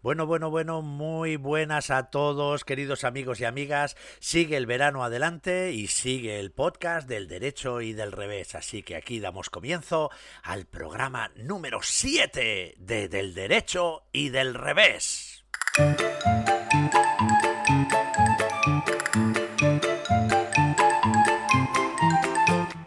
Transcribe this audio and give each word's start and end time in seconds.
Bueno, 0.00 0.26
bueno, 0.26 0.48
bueno, 0.48 0.80
muy 0.80 1.36
buenas 1.36 1.90
a 1.90 2.04
todos, 2.10 2.64
queridos 2.64 3.02
amigos 3.02 3.40
y 3.40 3.44
amigas. 3.44 3.96
Sigue 4.20 4.56
el 4.56 4.66
verano 4.66 5.02
adelante 5.02 5.72
y 5.72 5.88
sigue 5.88 6.38
el 6.38 6.52
podcast 6.52 7.08
del 7.08 7.26
derecho 7.26 7.80
y 7.80 7.94
del 7.94 8.12
revés. 8.12 8.54
Así 8.54 8.84
que 8.84 8.94
aquí 8.94 9.18
damos 9.18 9.50
comienzo 9.50 10.10
al 10.44 10.66
programa 10.66 11.32
número 11.34 11.80
7 11.82 12.76
de 12.78 13.08
Del 13.08 13.34
derecho 13.34 14.04
y 14.12 14.28
del 14.28 14.54
revés. 14.54 15.44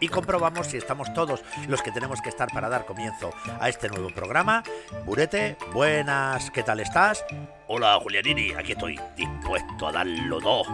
Y 0.02 0.08
comprobamos 0.08 0.66
si 0.66 0.76
estamos 0.78 1.14
todos 1.14 1.44
los 1.68 1.80
que 1.80 1.92
tenemos 1.92 2.20
que 2.20 2.28
estar 2.28 2.48
para 2.52 2.68
dar 2.68 2.84
comienzo 2.84 3.32
a 3.60 3.68
este 3.68 3.88
nuevo 3.88 4.08
programa. 4.10 4.64
Burete, 5.06 5.56
buenas, 5.72 6.50
¿qué 6.50 6.64
tal 6.64 6.80
estás? 6.80 7.24
Hola 7.68 7.98
Julianini, 8.02 8.50
aquí 8.50 8.72
estoy 8.72 9.00
dispuesto 9.16 9.86
a 9.86 9.92
darlo 9.92 10.40
todo. 10.40 10.64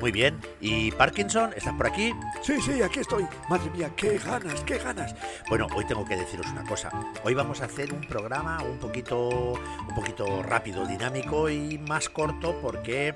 Muy 0.00 0.12
bien. 0.12 0.40
¿Y 0.60 0.90
Parkinson? 0.92 1.52
¿Estás 1.54 1.74
por 1.74 1.86
aquí? 1.86 2.14
Sí, 2.42 2.60
sí, 2.60 2.82
aquí 2.82 3.00
estoy. 3.00 3.26
Madre 3.48 3.70
mía, 3.70 3.90
qué 3.96 4.18
ganas, 4.18 4.60
qué 4.62 4.78
ganas. 4.78 5.14
Bueno, 5.48 5.66
hoy 5.74 5.84
tengo 5.84 6.04
que 6.04 6.16
deciros 6.16 6.46
una 6.46 6.64
cosa. 6.64 6.90
Hoy 7.22 7.34
vamos 7.34 7.60
a 7.60 7.66
hacer 7.66 7.92
un 7.92 8.00
programa 8.02 8.62
un 8.62 8.78
poquito, 8.78 9.28
un 9.28 9.94
poquito 9.94 10.42
rápido, 10.42 10.86
dinámico 10.86 11.50
y 11.50 11.78
más 11.78 12.08
corto 12.08 12.58
porque 12.62 13.12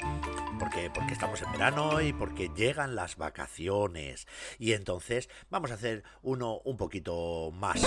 porque, 0.64 0.88
porque 0.88 1.12
estamos 1.12 1.42
en 1.42 1.52
verano 1.52 2.00
y 2.00 2.14
porque 2.14 2.48
llegan 2.56 2.94
las 2.94 3.16
vacaciones. 3.16 4.26
Y 4.58 4.72
entonces 4.72 5.28
vamos 5.50 5.70
a 5.70 5.74
hacer 5.74 6.04
uno 6.22 6.62
un 6.64 6.78
poquito 6.78 7.50
más. 7.52 7.82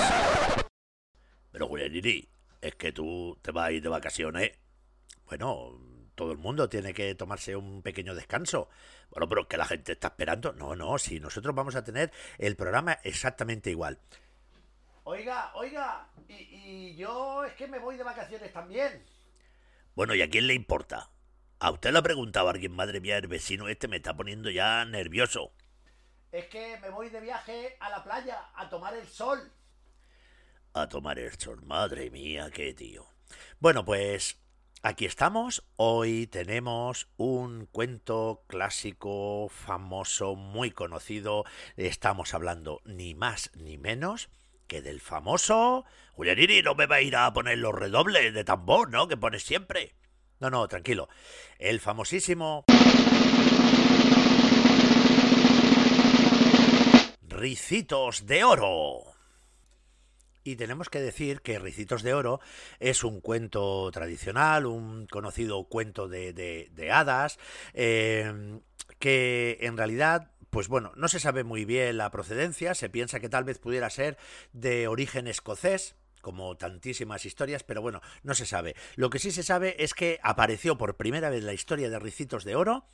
Pero 1.51 1.67
Julianini, 1.67 2.29
es 2.61 2.75
que 2.75 2.91
tú 2.91 3.35
te 3.41 3.51
vas 3.51 3.69
a 3.69 3.71
ir 3.71 3.81
de 3.81 3.89
vacaciones. 3.89 4.51
Bueno, 5.25 5.79
todo 6.13 6.31
el 6.31 6.37
mundo 6.37 6.69
tiene 6.69 6.93
que 6.93 7.15
tomarse 7.15 7.55
un 7.55 7.81
pequeño 7.81 8.13
descanso. 8.13 8.69
Bueno, 9.09 9.27
pero 9.27 9.47
que 9.47 9.57
la 9.57 9.65
gente 9.65 9.93
está 9.93 10.09
esperando. 10.09 10.53
No, 10.53 10.75
no, 10.75 10.99
si 10.99 11.19
nosotros 11.19 11.55
vamos 11.55 11.75
a 11.75 11.83
tener 11.83 12.11
el 12.37 12.55
programa 12.55 12.99
exactamente 13.03 13.71
igual. 13.71 13.97
Oiga, 15.03 15.51
oiga, 15.55 16.07
y, 16.27 16.33
y 16.33 16.95
yo 16.95 17.43
es 17.43 17.53
que 17.53 17.67
me 17.67 17.79
voy 17.79 17.97
de 17.97 18.03
vacaciones 18.03 18.53
también. 18.53 19.03
Bueno, 19.95 20.13
¿y 20.13 20.21
a 20.21 20.29
quién 20.29 20.45
le 20.45 20.53
importa? 20.53 21.09
A 21.59 21.71
usted 21.71 21.91
le 21.91 21.97
ha 21.97 22.03
preguntado 22.03 22.47
a 22.47 22.51
alguien, 22.51 22.71
madre 22.71 23.01
mía, 23.01 23.17
el 23.17 23.27
vecino 23.27 23.67
este 23.67 23.87
me 23.87 23.95
está 23.97 24.15
poniendo 24.15 24.51
ya 24.51 24.85
nervioso. 24.85 25.51
Es 26.31 26.45
que 26.49 26.77
me 26.81 26.91
voy 26.91 27.09
de 27.09 27.19
viaje 27.19 27.75
a 27.79 27.89
la 27.89 28.03
playa 28.03 28.51
a 28.53 28.69
tomar 28.69 28.93
el 28.93 29.07
sol. 29.07 29.51
A 30.73 30.87
tomar 30.87 31.17
el 31.17 31.35
sol, 31.39 31.63
madre 31.63 32.11
mía, 32.11 32.51
qué 32.53 32.75
tío. 32.75 33.07
Bueno, 33.59 33.83
pues 33.85 34.39
aquí 34.83 35.05
estamos. 35.05 35.63
Hoy 35.77 36.27
tenemos 36.27 37.09
un 37.17 37.65
cuento 37.65 38.43
clásico, 38.45 39.49
famoso, 39.49 40.35
muy 40.35 40.69
conocido. 40.69 41.43
Estamos 41.75 42.35
hablando 42.35 42.81
ni 42.85 43.15
más 43.15 43.49
ni 43.55 43.79
menos 43.79 44.29
que 44.67 44.83
del 44.83 45.01
famoso... 45.01 45.85
Julianini, 46.13 46.61
no 46.61 46.75
me 46.75 46.87
va 46.87 46.97
a 46.97 47.01
ir 47.01 47.15
a 47.15 47.31
poner 47.33 47.57
los 47.57 47.73
redobles 47.73 48.33
de 48.33 48.43
tambor, 48.43 48.89
¿no? 48.89 49.07
Que 49.07 49.17
pones 49.17 49.43
siempre. 49.43 49.95
No, 50.39 50.49
no, 50.49 50.67
tranquilo. 50.67 51.09
El 51.57 51.79
famosísimo... 51.79 52.65
Ricitos 57.21 58.25
de 58.25 58.43
Oro. 58.43 59.03
Y 60.43 60.55
tenemos 60.55 60.89
que 60.89 60.99
decir 60.99 61.41
que 61.41 61.59
Ricitos 61.59 62.01
de 62.01 62.13
Oro 62.13 62.39
es 62.79 63.03
un 63.03 63.21
cuento 63.21 63.91
tradicional, 63.91 64.65
un 64.65 65.05
conocido 65.07 65.63
cuento 65.65 66.07
de, 66.07 66.33
de, 66.33 66.91
hadas, 66.91 67.37
eh, 67.73 68.59
que 68.97 69.57
en 69.61 69.77
realidad 69.77 70.31
pues 70.49 70.69
bueno, 70.69 70.93
no 70.95 71.07
se 71.09 71.19
sabe 71.19 71.43
muy 71.43 71.65
bien 71.65 71.97
la 71.97 72.09
procedencia, 72.09 72.73
se 72.73 72.89
piensa 72.89 73.19
que 73.19 73.29
tal 73.29 73.43
vez 73.43 73.59
pudiera 73.59 73.89
ser 73.89 74.17
de 74.53 74.87
origen 74.87 75.27
escocés, 75.27 75.95
como 76.21 76.57
tantísimas 76.57 77.25
historias, 77.25 77.63
pero 77.63 77.81
bueno, 77.81 78.01
no 78.23 78.33
se 78.33 78.45
sabe. 78.45 78.75
Lo 78.95 79.09
que 79.09 79.19
sí 79.19 79.31
se 79.31 79.43
sabe 79.43 79.81
es 79.83 79.93
que 79.93 80.19
apareció 80.23 80.77
por 80.77 80.97
primera 80.97 81.29
vez 81.29 81.43
la 81.43 81.53
historia 81.53 81.89
de 81.89 81.99
Ricitos 81.99 82.43
de 82.43 82.55
Oro 82.55 82.85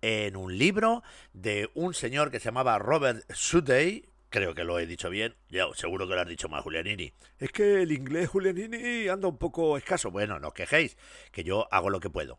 en 0.00 0.36
un 0.36 0.58
libro 0.58 1.02
de 1.32 1.70
un 1.74 1.94
señor 1.94 2.30
que 2.30 2.40
se 2.40 2.46
llamaba 2.46 2.78
Robert 2.78 3.24
Sudey, 3.32 4.10
Creo 4.30 4.54
que 4.54 4.62
lo 4.62 4.78
he 4.78 4.86
dicho 4.86 5.10
bien. 5.10 5.34
Ya, 5.48 5.64
seguro 5.74 6.06
que 6.06 6.14
lo 6.14 6.20
has 6.20 6.28
dicho 6.28 6.48
mal, 6.48 6.62
Julianini. 6.62 7.12
Es 7.40 7.50
que 7.50 7.82
el 7.82 7.90
inglés, 7.90 8.28
Julianini, 8.28 9.08
anda 9.08 9.26
un 9.26 9.38
poco 9.38 9.76
escaso. 9.76 10.12
Bueno, 10.12 10.38
no 10.38 10.46
os 10.48 10.54
quejéis, 10.54 10.96
que 11.32 11.42
yo 11.42 11.66
hago 11.72 11.90
lo 11.90 11.98
que 11.98 12.10
puedo. 12.10 12.38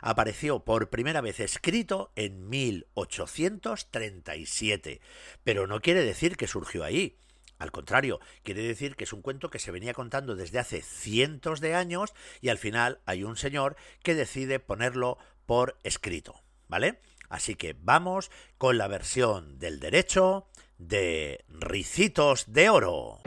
Apareció 0.00 0.60
por 0.60 0.88
primera 0.88 1.20
vez 1.20 1.40
escrito 1.40 2.10
en 2.16 2.48
1837, 2.48 5.02
pero 5.44 5.66
no 5.66 5.80
quiere 5.80 6.02
decir 6.02 6.38
que 6.38 6.46
surgió 6.46 6.84
ahí. 6.84 7.18
Al 7.58 7.72
contrario, 7.72 8.20
quiere 8.42 8.62
decir 8.62 8.96
que 8.96 9.04
es 9.04 9.12
un 9.12 9.22
cuento 9.22 9.50
que 9.50 9.58
se 9.58 9.70
venía 9.70 9.94
contando 9.94 10.36
desde 10.36 10.58
hace 10.58 10.82
cientos 10.82 11.60
de 11.60 11.74
años 11.74 12.12
y 12.40 12.50
al 12.50 12.58
final 12.58 13.00
hay 13.06 13.24
un 13.24 13.36
señor 13.36 13.76
que 14.02 14.14
decide 14.14 14.60
ponerlo 14.60 15.18
por 15.46 15.78
escrito, 15.82 16.42
¿vale? 16.68 17.00
Así 17.28 17.54
que 17.54 17.74
vamos 17.78 18.30
con 18.58 18.78
la 18.78 18.88
versión 18.88 19.58
del 19.58 19.80
derecho 19.80 20.48
de 20.78 21.44
Ricitos 21.48 22.52
de 22.52 22.68
Oro. 22.68 23.20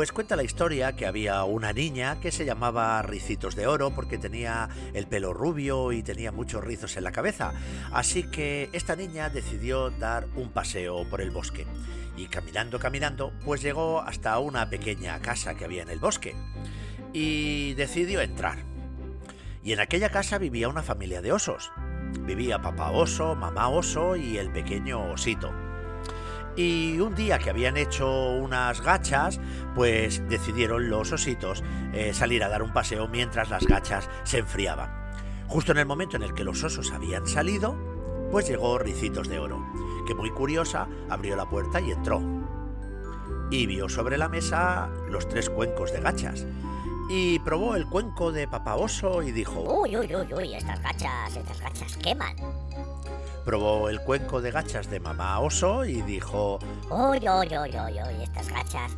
Pues 0.00 0.12
cuenta 0.12 0.34
la 0.34 0.44
historia 0.44 0.96
que 0.96 1.04
había 1.04 1.44
una 1.44 1.74
niña 1.74 2.20
que 2.20 2.32
se 2.32 2.46
llamaba 2.46 3.02
Ricitos 3.02 3.54
de 3.54 3.66
Oro 3.66 3.90
porque 3.90 4.16
tenía 4.16 4.70
el 4.94 5.06
pelo 5.06 5.34
rubio 5.34 5.92
y 5.92 6.02
tenía 6.02 6.32
muchos 6.32 6.64
rizos 6.64 6.96
en 6.96 7.04
la 7.04 7.12
cabeza. 7.12 7.52
Así 7.92 8.22
que 8.22 8.70
esta 8.72 8.96
niña 8.96 9.28
decidió 9.28 9.90
dar 9.90 10.26
un 10.36 10.52
paseo 10.52 11.06
por 11.10 11.20
el 11.20 11.30
bosque. 11.30 11.66
Y 12.16 12.28
caminando, 12.28 12.78
caminando, 12.78 13.34
pues 13.44 13.60
llegó 13.60 14.00
hasta 14.00 14.38
una 14.38 14.70
pequeña 14.70 15.20
casa 15.20 15.54
que 15.54 15.66
había 15.66 15.82
en 15.82 15.90
el 15.90 15.98
bosque. 15.98 16.34
Y 17.12 17.74
decidió 17.74 18.22
entrar. 18.22 18.64
Y 19.62 19.74
en 19.74 19.80
aquella 19.80 20.08
casa 20.08 20.38
vivía 20.38 20.70
una 20.70 20.82
familia 20.82 21.20
de 21.20 21.32
osos. 21.32 21.70
Vivía 22.20 22.62
papá 22.62 22.90
oso, 22.90 23.34
mamá 23.34 23.68
oso 23.68 24.16
y 24.16 24.38
el 24.38 24.50
pequeño 24.50 25.12
osito. 25.12 25.52
Y 26.60 27.00
un 27.00 27.14
día 27.14 27.38
que 27.38 27.48
habían 27.48 27.78
hecho 27.78 28.32
unas 28.32 28.82
gachas, 28.82 29.40
pues 29.74 30.22
decidieron 30.28 30.90
los 30.90 31.10
ositos 31.10 31.64
eh, 31.94 32.12
salir 32.12 32.44
a 32.44 32.50
dar 32.50 32.62
un 32.62 32.74
paseo 32.74 33.08
mientras 33.08 33.48
las 33.48 33.66
gachas 33.66 34.10
se 34.24 34.40
enfriaban. 34.40 34.90
Justo 35.48 35.72
en 35.72 35.78
el 35.78 35.86
momento 35.86 36.16
en 36.16 36.22
el 36.22 36.34
que 36.34 36.44
los 36.44 36.62
osos 36.62 36.92
habían 36.92 37.26
salido, 37.26 37.74
pues 38.30 38.46
llegó 38.46 38.78
Ricitos 38.78 39.26
de 39.28 39.38
Oro, 39.38 39.64
que 40.06 40.14
muy 40.14 40.28
curiosa 40.32 40.86
abrió 41.08 41.34
la 41.34 41.48
puerta 41.48 41.80
y 41.80 41.92
entró. 41.92 42.20
Y 43.50 43.64
vio 43.64 43.88
sobre 43.88 44.18
la 44.18 44.28
mesa 44.28 44.90
los 45.08 45.30
tres 45.30 45.48
cuencos 45.48 45.94
de 45.94 46.00
gachas. 46.02 46.46
Y 47.08 47.38
probó 47.38 47.74
el 47.74 47.86
cuenco 47.86 48.32
de 48.32 48.46
papá 48.48 48.74
oso 48.74 49.22
y 49.22 49.32
dijo... 49.32 49.60
Uy, 49.62 49.96
uy, 49.96 50.14
uy, 50.14 50.34
uy, 50.34 50.54
estas 50.54 50.82
gachas, 50.82 51.36
estas 51.36 51.58
gachas 51.58 51.96
queman. 51.96 52.36
Probó 53.44 53.88
el 53.88 54.00
cuenco 54.02 54.42
de 54.42 54.50
gachas 54.50 54.90
de 54.90 55.00
mamá 55.00 55.40
oso 55.40 55.84
y 55.86 56.02
dijo... 56.02 56.58
Uy, 56.90 57.18
uy, 57.18 57.48
uy, 57.48 57.70
uy, 57.70 58.00
uy, 58.02 58.22
estas 58.22 58.48
gachas, 58.50 58.92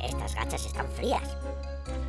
estas 0.00 0.34
gachas 0.36 0.66
están 0.66 0.88
frías. 0.92 1.36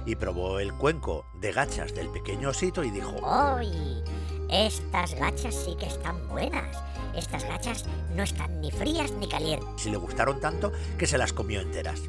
Y 0.05 0.15
probó 0.15 0.59
el 0.59 0.73
cuenco 0.73 1.25
de 1.41 1.51
gachas 1.51 1.95
del 1.95 2.09
pequeño 2.09 2.49
osito 2.49 2.83
y 2.83 2.91
dijo... 2.91 3.15
Uy, 3.57 4.03
estas 4.49 5.15
gachas 5.15 5.55
sí 5.55 5.75
que 5.79 5.87
están 5.87 6.27
buenas. 6.29 6.77
Estas 7.15 7.43
gachas 7.43 7.85
no 8.15 8.21
están 8.21 8.61
ni 8.61 8.69
frías 8.69 9.11
ni 9.13 9.27
calientes. 9.27 9.67
Si 9.77 9.89
le 9.89 9.97
gustaron 9.97 10.39
tanto 10.39 10.71
que 10.97 11.07
se 11.07 11.17
las 11.17 11.33
comió 11.33 11.59
enteras. 11.59 12.01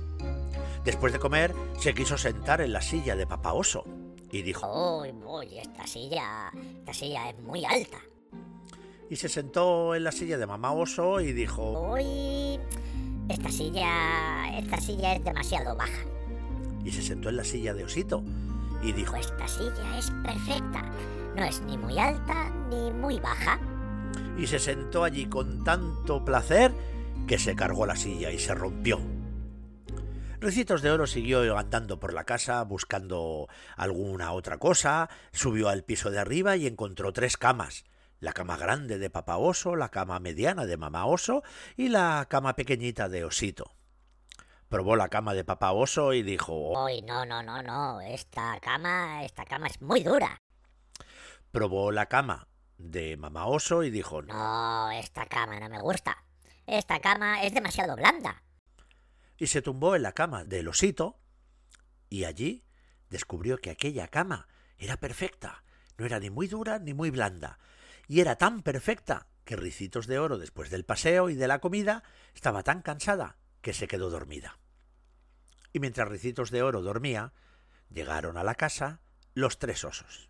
Después 0.84 1.14
de 1.14 1.19
comer, 1.19 1.54
se 1.78 1.94
quiso 1.94 2.19
sentar 2.19 2.60
en 2.60 2.75
la 2.75 2.82
silla 2.82 3.16
de 3.16 3.26
papá 3.26 3.54
oso 3.54 3.84
y 4.31 4.43
dijo... 4.43 5.00
Uy, 5.00 5.10
uy, 5.25 5.58
esta 5.58 5.87
silla, 5.87 6.52
esta 6.81 6.93
silla 6.93 7.31
es 7.31 7.38
muy 7.40 7.64
alta 7.64 7.99
y 9.10 9.16
se 9.16 9.28
sentó 9.28 9.96
en 9.96 10.04
la 10.04 10.12
silla 10.12 10.38
de 10.38 10.46
mamá 10.46 10.72
oso 10.72 11.20
y 11.20 11.32
dijo... 11.32 11.92
Uy, 11.92 12.60
esta 13.28 13.50
silla... 13.50 14.56
esta 14.56 14.80
silla 14.80 15.16
es 15.16 15.24
demasiado 15.24 15.76
baja. 15.76 16.04
Y 16.84 16.92
se 16.92 17.02
sentó 17.02 17.28
en 17.28 17.36
la 17.36 17.44
silla 17.44 17.74
de 17.74 17.82
osito 17.82 18.22
y 18.84 18.92
dijo... 18.92 19.16
Esta 19.16 19.48
silla 19.48 19.98
es 19.98 20.12
perfecta. 20.22 20.84
No 21.34 21.44
es 21.44 21.60
ni 21.62 21.76
muy 21.76 21.98
alta 21.98 22.50
ni 22.70 22.92
muy 22.92 23.18
baja. 23.18 23.58
Y 24.38 24.46
se 24.46 24.60
sentó 24.60 25.02
allí 25.02 25.26
con 25.26 25.64
tanto 25.64 26.24
placer 26.24 26.72
que 27.26 27.38
se 27.38 27.56
cargó 27.56 27.86
la 27.86 27.96
silla 27.96 28.30
y 28.30 28.38
se 28.38 28.54
rompió. 28.54 29.00
Ricitos 30.38 30.82
de 30.82 30.90
Oro 30.92 31.08
siguió 31.08 31.58
andando 31.58 31.98
por 31.98 32.14
la 32.14 32.24
casa 32.24 32.62
buscando 32.62 33.48
alguna 33.76 34.32
otra 34.32 34.58
cosa, 34.58 35.10
subió 35.32 35.68
al 35.68 35.82
piso 35.82 36.12
de 36.12 36.20
arriba 36.20 36.56
y 36.56 36.68
encontró 36.68 37.12
tres 37.12 37.36
camas. 37.36 37.84
La 38.20 38.32
cama 38.32 38.56
grande 38.56 38.99
de 38.99 39.11
papá 39.11 39.37
oso, 39.37 39.76
la 39.76 39.88
cama 39.88 40.20
mediana 40.20 40.67
de 40.67 40.76
mamá 40.76 41.06
oso 41.06 41.43
y 41.76 41.88
la 41.88 42.26
cama 42.28 42.55
pequeñita 42.55 43.08
de 43.08 43.25
osito. 43.25 43.72
Probó 44.69 44.94
la 44.94 45.08
cama 45.08 45.34
de 45.34 45.44
papá 45.44 45.72
oso 45.72 46.12
y 46.12 46.22
dijo 46.22 46.84
Uy, 46.84 47.02
no, 47.02 47.25
no, 47.25 47.43
no, 47.43 47.62
no. 47.62 48.00
Esta 48.00 48.61
cama, 48.61 49.25
esta 49.25 49.44
cama 49.44 49.67
es 49.67 49.81
muy 49.82 50.02
dura. 50.02 50.40
Probó 51.50 51.90
la 51.90 52.06
cama 52.06 52.46
de 52.78 53.17
mamá 53.17 53.46
oso 53.46 53.82
y 53.82 53.90
dijo 53.90 54.23
No, 54.23 54.90
esta 54.93 55.26
cama 55.26 55.58
no 55.58 55.69
me 55.69 55.81
gusta. 55.81 56.25
Esta 56.66 57.00
cama 57.00 57.43
es 57.43 57.52
demasiado 57.52 57.96
blanda 57.96 58.43
y 59.40 59.46
se 59.46 59.62
tumbó 59.62 59.96
en 59.96 60.02
la 60.02 60.12
cama 60.12 60.44
del 60.44 60.69
osito 60.69 61.19
y 62.11 62.25
allí 62.25 62.62
descubrió 63.08 63.56
que 63.56 63.70
aquella 63.70 64.06
cama 64.06 64.46
era 64.78 64.99
perfecta, 64.99 65.64
no 65.96 66.05
era 66.05 66.20
ni 66.20 66.28
muy 66.28 66.46
dura 66.46 66.78
ni 66.78 66.93
muy 66.93 67.11
blanda, 67.11 67.58
y 68.10 68.20
era 68.20 68.34
tan 68.34 68.62
perfecta 68.62 69.28
que 69.44 69.54
Ricitos 69.54 70.08
de 70.08 70.18
Oro, 70.18 70.36
después 70.36 70.68
del 70.68 70.84
paseo 70.84 71.30
y 71.30 71.36
de 71.36 71.46
la 71.46 71.60
comida, 71.60 72.02
estaba 72.34 72.64
tan 72.64 72.82
cansada 72.82 73.36
que 73.60 73.72
se 73.72 73.86
quedó 73.86 74.10
dormida. 74.10 74.58
Y 75.72 75.78
mientras 75.78 76.08
Ricitos 76.08 76.50
de 76.50 76.60
Oro 76.64 76.82
dormía, 76.82 77.32
llegaron 77.88 78.36
a 78.36 78.42
la 78.42 78.56
casa 78.56 79.00
los 79.34 79.60
tres 79.60 79.84
osos. 79.84 80.28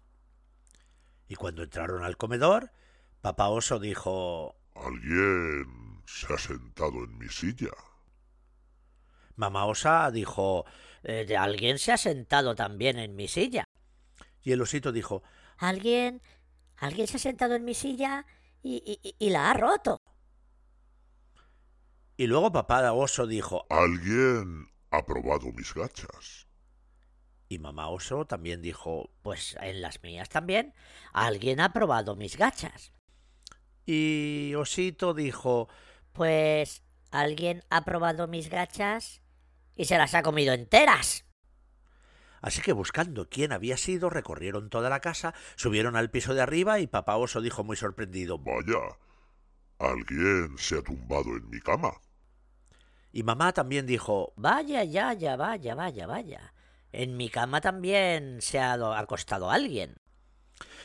Y 1.26 1.36
cuando 1.36 1.62
entraron 1.62 2.04
al 2.04 2.18
comedor, 2.18 2.70
papá 3.22 3.48
oso 3.48 3.78
dijo 3.78 4.56
Alguien 4.74 6.02
se 6.04 6.34
ha 6.34 6.38
sentado 6.38 7.02
en 7.04 7.16
mi 7.16 7.30
silla. 7.30 7.72
Mamá 9.36 9.64
Osa 9.64 10.10
dijo 10.10 10.66
eh, 11.02 11.34
Alguien 11.34 11.78
se 11.78 11.92
ha 11.92 11.96
sentado 11.96 12.54
también 12.54 12.98
en 12.98 13.16
mi 13.16 13.26
silla. 13.26 13.64
Y 14.42 14.52
el 14.52 14.60
osito 14.60 14.92
dijo 14.92 15.22
Alguien. 15.56 16.20
Alguien 16.80 17.06
se 17.06 17.18
ha 17.18 17.20
sentado 17.20 17.54
en 17.54 17.64
mi 17.64 17.74
silla 17.74 18.24
y, 18.62 19.14
y, 19.18 19.30
la 19.30 19.50
ha 19.50 19.54
roto. 19.54 20.00
Y 22.16 22.26
luego 22.26 22.50
papá 22.50 22.90
oso 22.92 23.26
dijo 23.26 23.66
Alguien 23.68 24.66
ha 24.90 25.04
probado 25.04 25.52
mis 25.52 25.74
gachas. 25.74 26.46
Y 27.50 27.58
mamá 27.58 27.88
oso 27.88 28.24
también 28.24 28.62
dijo 28.62 29.10
Pues 29.22 29.56
en 29.60 29.82
las 29.82 30.02
mías 30.02 30.30
también. 30.30 30.74
Alguien 31.12 31.60
ha 31.60 31.74
probado 31.74 32.16
mis 32.16 32.38
gachas. 32.38 32.92
Y 33.84 34.54
osito 34.56 35.12
dijo 35.12 35.68
Pues 36.12 36.82
alguien 37.10 37.62
ha 37.68 37.84
probado 37.84 38.26
mis 38.26 38.48
gachas 38.48 39.20
y 39.76 39.84
se 39.84 39.98
las 39.98 40.14
ha 40.14 40.22
comido 40.22 40.54
enteras. 40.54 41.26
Así 42.40 42.62
que 42.62 42.72
buscando 42.72 43.28
quién 43.28 43.52
había 43.52 43.76
sido, 43.76 44.08
recorrieron 44.10 44.70
toda 44.70 44.88
la 44.88 45.00
casa, 45.00 45.34
subieron 45.56 45.96
al 45.96 46.10
piso 46.10 46.34
de 46.34 46.40
arriba 46.40 46.80
y 46.80 46.86
papá 46.86 47.16
oso 47.16 47.40
dijo 47.40 47.64
muy 47.64 47.76
sorprendido 47.76 48.38
Vaya, 48.38 48.96
alguien 49.78 50.56
se 50.56 50.78
ha 50.78 50.82
tumbado 50.82 51.36
en 51.36 51.48
mi 51.50 51.60
cama. 51.60 51.92
Y 53.12 53.22
mamá 53.22 53.52
también 53.52 53.86
dijo 53.86 54.32
Vaya, 54.36 54.84
ya, 54.84 55.12
ya, 55.12 55.36
vaya, 55.36 55.74
vaya, 55.74 56.06
vaya. 56.06 56.54
En 56.92 57.16
mi 57.16 57.28
cama 57.28 57.60
también 57.60 58.40
se 58.40 58.58
ha 58.58 58.98
acostado 58.98 59.50
alguien. 59.50 59.96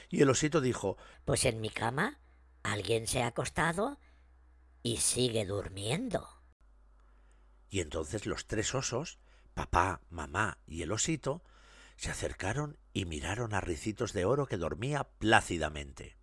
Y 0.10 0.22
el 0.22 0.30
osito 0.30 0.62
dijo 0.62 0.98
Pues 1.24 1.46
en 1.46 1.62
mi 1.62 1.70
cama 1.70 2.20
alguien 2.64 3.08
se 3.08 3.24
ha 3.24 3.28
acostado 3.28 4.00
y 4.84 4.98
sigue 4.98 5.46
durmiendo. 5.46 6.28
Y 7.70 7.80
entonces 7.80 8.26
los 8.26 8.48
tres 8.48 8.74
osos, 8.76 9.20
papá, 9.56 10.02
mamá 10.12 10.60
y 10.68 10.84
el 10.84 10.92
osito, 10.92 11.42
se 11.96 12.12
acercaron 12.12 12.78
y 12.94 13.06
miraron 13.06 13.56
a 13.56 13.62
Ricitos 13.62 14.14
de 14.14 14.26
Oro 14.26 14.46
que 14.46 14.58
dormía 14.58 15.06
plácidamente. 15.18 16.18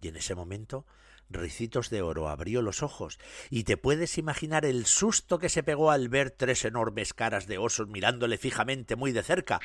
Y 0.00 0.08
en 0.08 0.16
ese 0.16 0.34
momento 0.36 0.86
Ricitos 1.30 1.90
de 1.90 2.02
Oro 2.02 2.28
abrió 2.28 2.60
los 2.60 2.82
ojos 2.82 3.18
y 3.50 3.64
te 3.64 3.76
puedes 3.76 4.18
imaginar 4.18 4.64
el 4.64 4.84
susto 4.86 5.38
que 5.38 5.48
se 5.48 5.62
pegó 5.62 5.90
al 5.90 6.08
ver 6.08 6.30
tres 6.30 6.64
enormes 6.64 7.14
caras 7.14 7.46
de 7.46 7.58
osos 7.58 7.88
mirándole 7.88 8.36
fijamente 8.36 8.96
muy 8.96 9.12
de 9.12 9.22
cerca. 9.22 9.60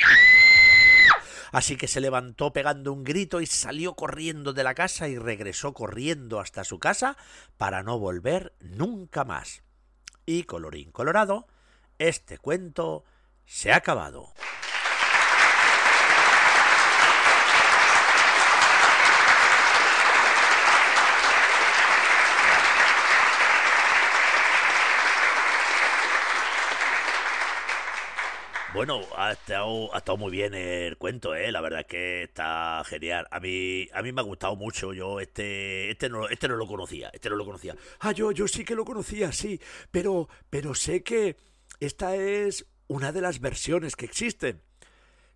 Así 1.51 1.75
que 1.75 1.87
se 1.87 2.01
levantó 2.01 2.53
pegando 2.53 2.93
un 2.93 3.03
grito 3.03 3.41
y 3.41 3.45
salió 3.45 3.95
corriendo 3.95 4.53
de 4.53 4.63
la 4.63 4.73
casa 4.73 5.07
y 5.07 5.17
regresó 5.17 5.73
corriendo 5.73 6.39
hasta 6.39 6.63
su 6.63 6.79
casa 6.79 7.17
para 7.57 7.81
no 7.83 7.97
volver 7.97 8.53
nunca 8.59 9.23
más. 9.23 9.63
Y 10.25 10.43
colorín 10.43 10.91
colorado, 10.91 11.47
este 11.99 12.37
cuento 12.37 13.03
se 13.45 13.71
ha 13.71 13.77
acabado. 13.77 14.33
Bueno, 28.75 28.99
ha 29.15 29.31
estado, 29.31 30.17
muy 30.17 30.31
bien 30.31 30.53
el 30.53 30.97
cuento, 30.97 31.33
¿eh? 31.33 31.49
La 31.49 31.61
verdad 31.61 31.79
es 31.79 31.85
que 31.85 32.23
está 32.23 32.83
genial. 32.85 33.25
A 33.31 33.39
mí, 33.39 33.87
a 33.93 34.01
mí 34.01 34.11
me 34.11 34.19
ha 34.19 34.23
gustado 34.25 34.57
mucho. 34.57 34.91
Yo 34.91 35.21
este, 35.21 35.91
este 35.91 36.09
no, 36.09 36.27
este 36.27 36.49
no 36.49 36.57
lo 36.57 36.67
conocía, 36.67 37.09
este 37.13 37.29
no 37.29 37.37
lo 37.37 37.45
conocía. 37.45 37.73
Ah, 38.01 38.11
yo, 38.11 38.33
yo 38.33 38.49
sí 38.49 38.65
que 38.65 38.75
lo 38.75 38.83
conocía, 38.83 39.31
sí, 39.31 39.61
pero, 39.91 40.27
pero 40.49 40.75
sé 40.75 41.03
que 41.03 41.37
esta 41.79 42.15
es 42.15 42.65
una 42.87 43.11
de 43.11 43.21
las 43.21 43.39
versiones 43.39 43.95
que 43.95 44.05
existen. 44.05 44.61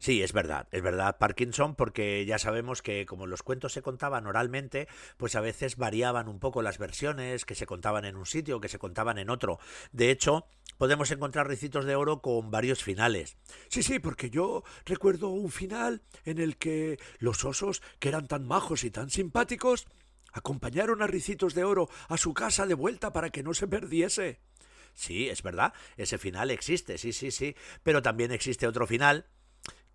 Sí, 0.01 0.24
es 0.24 0.31
verdad, 0.31 0.69
es 0.71 0.81
verdad, 0.81 1.18
Parkinson, 1.18 1.75
porque 1.75 2.25
ya 2.25 2.39
sabemos 2.39 2.81
que 2.81 3.06
como 3.06 3.27
los 3.27 3.44
cuentos 3.44 3.74
se 3.74 3.81
contaban 3.81 4.27
oralmente, 4.27 4.88
pues 5.18 5.36
a 5.36 5.41
veces 5.41 5.75
variaban 5.75 6.30
un 6.30 6.39
poco 6.39 6.62
las 6.62 6.77
versiones, 6.77 7.44
que 7.44 7.53
se 7.53 7.65
contaban 7.65 8.06
en 8.06 8.15
un 8.15 8.25
sitio, 8.25 8.62
que 8.62 8.69
se 8.69 8.80
contaban 8.80 9.18
en 9.18 9.30
otro. 9.30 9.59
De 9.91 10.09
hecho, 10.09 10.47
podemos 10.77 11.12
encontrar 11.12 11.50
ricitos 11.50 11.83
de 11.83 11.95
oro 11.95 12.21
con 12.21 12.50
varios 12.50 12.81
finales. 12.81 13.36
Sí, 13.68 13.83
sí, 13.83 14.00
porque 14.00 14.30
yo 14.30 14.63
recuerdo 14.86 15.27
un 15.27 15.51
final 15.51 16.01
en 16.24 16.38
el 16.39 16.56
que 16.56 16.97
los 17.18 17.44
osos, 17.44 17.81
que 18.00 18.07
eran 18.07 18.27
tan 18.27 18.47
majos 18.47 18.86
y 18.86 18.91
tan 18.91 19.09
simpáticos, 19.09 19.86
acompañaron 20.31 21.01
a 21.01 21.07
Ricitos 21.07 21.53
de 21.53 21.65
Oro 21.65 21.89
a 22.07 22.15
su 22.15 22.33
casa 22.33 22.65
de 22.65 22.74
vuelta 22.74 23.12
para 23.12 23.31
que 23.31 23.44
no 23.44 23.53
se 23.53 23.68
perdiese. 23.68 24.39
Sí, 24.94 25.30
es 25.30 25.44
verdad, 25.44 25.74
ese 25.97 26.18
final 26.18 26.51
existe, 26.51 26.97
sí, 26.97 27.13
sí, 27.13 27.31
sí, 27.31 27.56
pero 27.83 28.01
también 28.01 28.31
existe 28.31 28.68
otro 28.68 28.88
final 28.88 29.25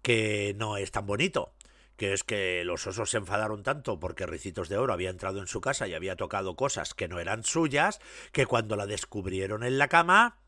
que 0.03 0.55
no 0.57 0.77
es 0.77 0.91
tan 0.91 1.07
bonito 1.07 1.55
que 1.97 2.13
es 2.13 2.25
que 2.25 2.65
los 2.65 2.87
osos 2.87 3.11
se 3.11 3.19
enfadaron 3.19 3.63
tanto 3.63 4.01
porque 4.01 4.27
Ricitos 4.27 4.69
de 4.69 4.79
Oro 4.79 4.93
había 4.93 5.11
entrado 5.11 5.41
en 5.41 5.47
su 5.47 5.61
casa 5.61 5.87
y 5.87 5.95
había 5.95 6.17
tocado 6.17 6.57
cosas 6.57 6.95
que 6.95 7.09
no 7.09 7.21
eran 7.21 7.45
suyas, 7.45 8.01
que 8.33 8.47
cuando 8.47 8.77
la 8.77 8.87
descubrieron 8.87 9.63
en 9.63 9.79
la 9.79 9.89
cama, 9.89 10.39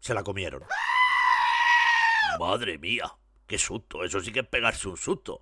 se 0.00 0.14
la 0.14 0.24
comieron. 0.24 0.64
Madre 2.38 2.78
mía, 2.78 3.14
qué 3.46 3.58
susto, 3.58 4.04
eso 4.04 4.20
sí 4.20 4.32
que 4.32 4.40
es 4.40 4.48
pegarse 4.48 4.88
un 4.88 4.96
susto. 4.96 5.40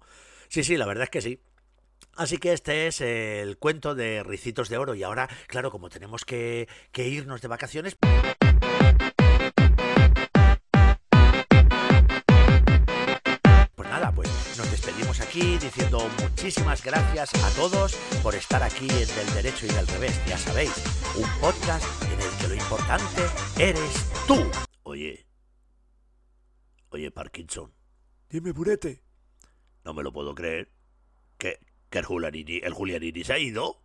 Sí, 0.49 0.63
sí, 0.63 0.77
la 0.77 0.87
verdad 0.87 1.05
es 1.05 1.11
que 1.11 1.23
sí. 1.23 1.41
Así 2.17 2.37
que 2.37 2.53
este 2.53 2.87
es 2.87 3.01
el 3.01 3.59
cuento 3.59 3.95
de 3.95 4.23
Ricitos 4.23 4.69
de 4.69 4.79
Oro 4.79 4.95
y 4.95 5.03
ahora, 5.03 5.29
claro, 5.49 5.71
como 5.71 5.89
tenemos 5.89 6.25
que, 6.25 6.69
que 6.93 7.09
irnos 7.09 7.41
de 7.41 7.49
vacaciones... 7.49 7.97
aquí 15.35 15.59
diciendo 15.59 16.09
muchísimas 16.23 16.83
gracias 16.85 17.35
a 17.35 17.51
todos 17.57 17.95
por 18.23 18.35
estar 18.35 18.63
aquí 18.63 18.89
en 18.89 19.09
Del 19.09 19.35
Derecho 19.35 19.67
y 19.67 19.69
del 19.71 19.87
Revés. 19.87 20.21
Ya 20.27 20.39
sabéis, 20.39 20.73
un 21.17 21.29
podcast 21.41 21.85
en 22.05 22.21
el 22.21 22.31
que 22.39 22.49
lo 22.49 22.55
importante 22.55 23.23
eres 23.59 24.11
tú. 24.27 24.37
Oye, 24.85 25.27
oye 26.91 27.11
Parkinson. 27.11 27.73
Dime, 28.29 28.53
Burete. 28.53 29.03
No 29.85 29.93
me 29.93 30.03
lo 30.03 30.13
puedo 30.13 30.35
creer. 30.35 30.73
¿Que, 31.37 31.59
que 31.91 31.99
el, 31.99 32.05
Julianini, 32.05 32.59
el 32.59 32.73
Julianini 32.73 33.25
se 33.25 33.33
ha 33.33 33.39
ido? 33.39 33.83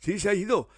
Sí, 0.00 0.18
se 0.18 0.30
ha 0.30 0.34
ido. 0.34 0.68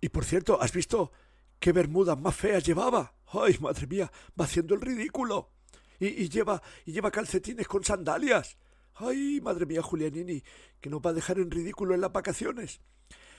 Y 0.00 0.08
por 0.08 0.24
cierto, 0.24 0.60
¿has 0.60 0.72
visto 0.72 1.12
qué 1.58 1.72
bermudas 1.72 2.18
más 2.18 2.34
feas 2.34 2.64
llevaba? 2.64 3.14
Ay, 3.26 3.58
madre 3.60 3.86
mía, 3.86 4.10
va 4.40 4.46
haciendo 4.46 4.74
el 4.74 4.80
ridículo. 4.80 5.52
Y, 6.00 6.06
y, 6.06 6.28
lleva 6.28 6.62
y 6.86 6.92
lleva 6.92 7.10
calcetines 7.10 7.66
con 7.66 7.84
sandalias. 7.84 8.56
Ay, 8.98 9.40
madre 9.40 9.66
mía, 9.66 9.82
Julianini, 9.82 10.42
que 10.80 10.90
nos 10.90 11.00
va 11.00 11.10
a 11.10 11.12
dejar 11.12 11.38
en 11.38 11.50
ridículo 11.50 11.94
en 11.94 12.00
las 12.00 12.12
vacaciones. 12.12 12.80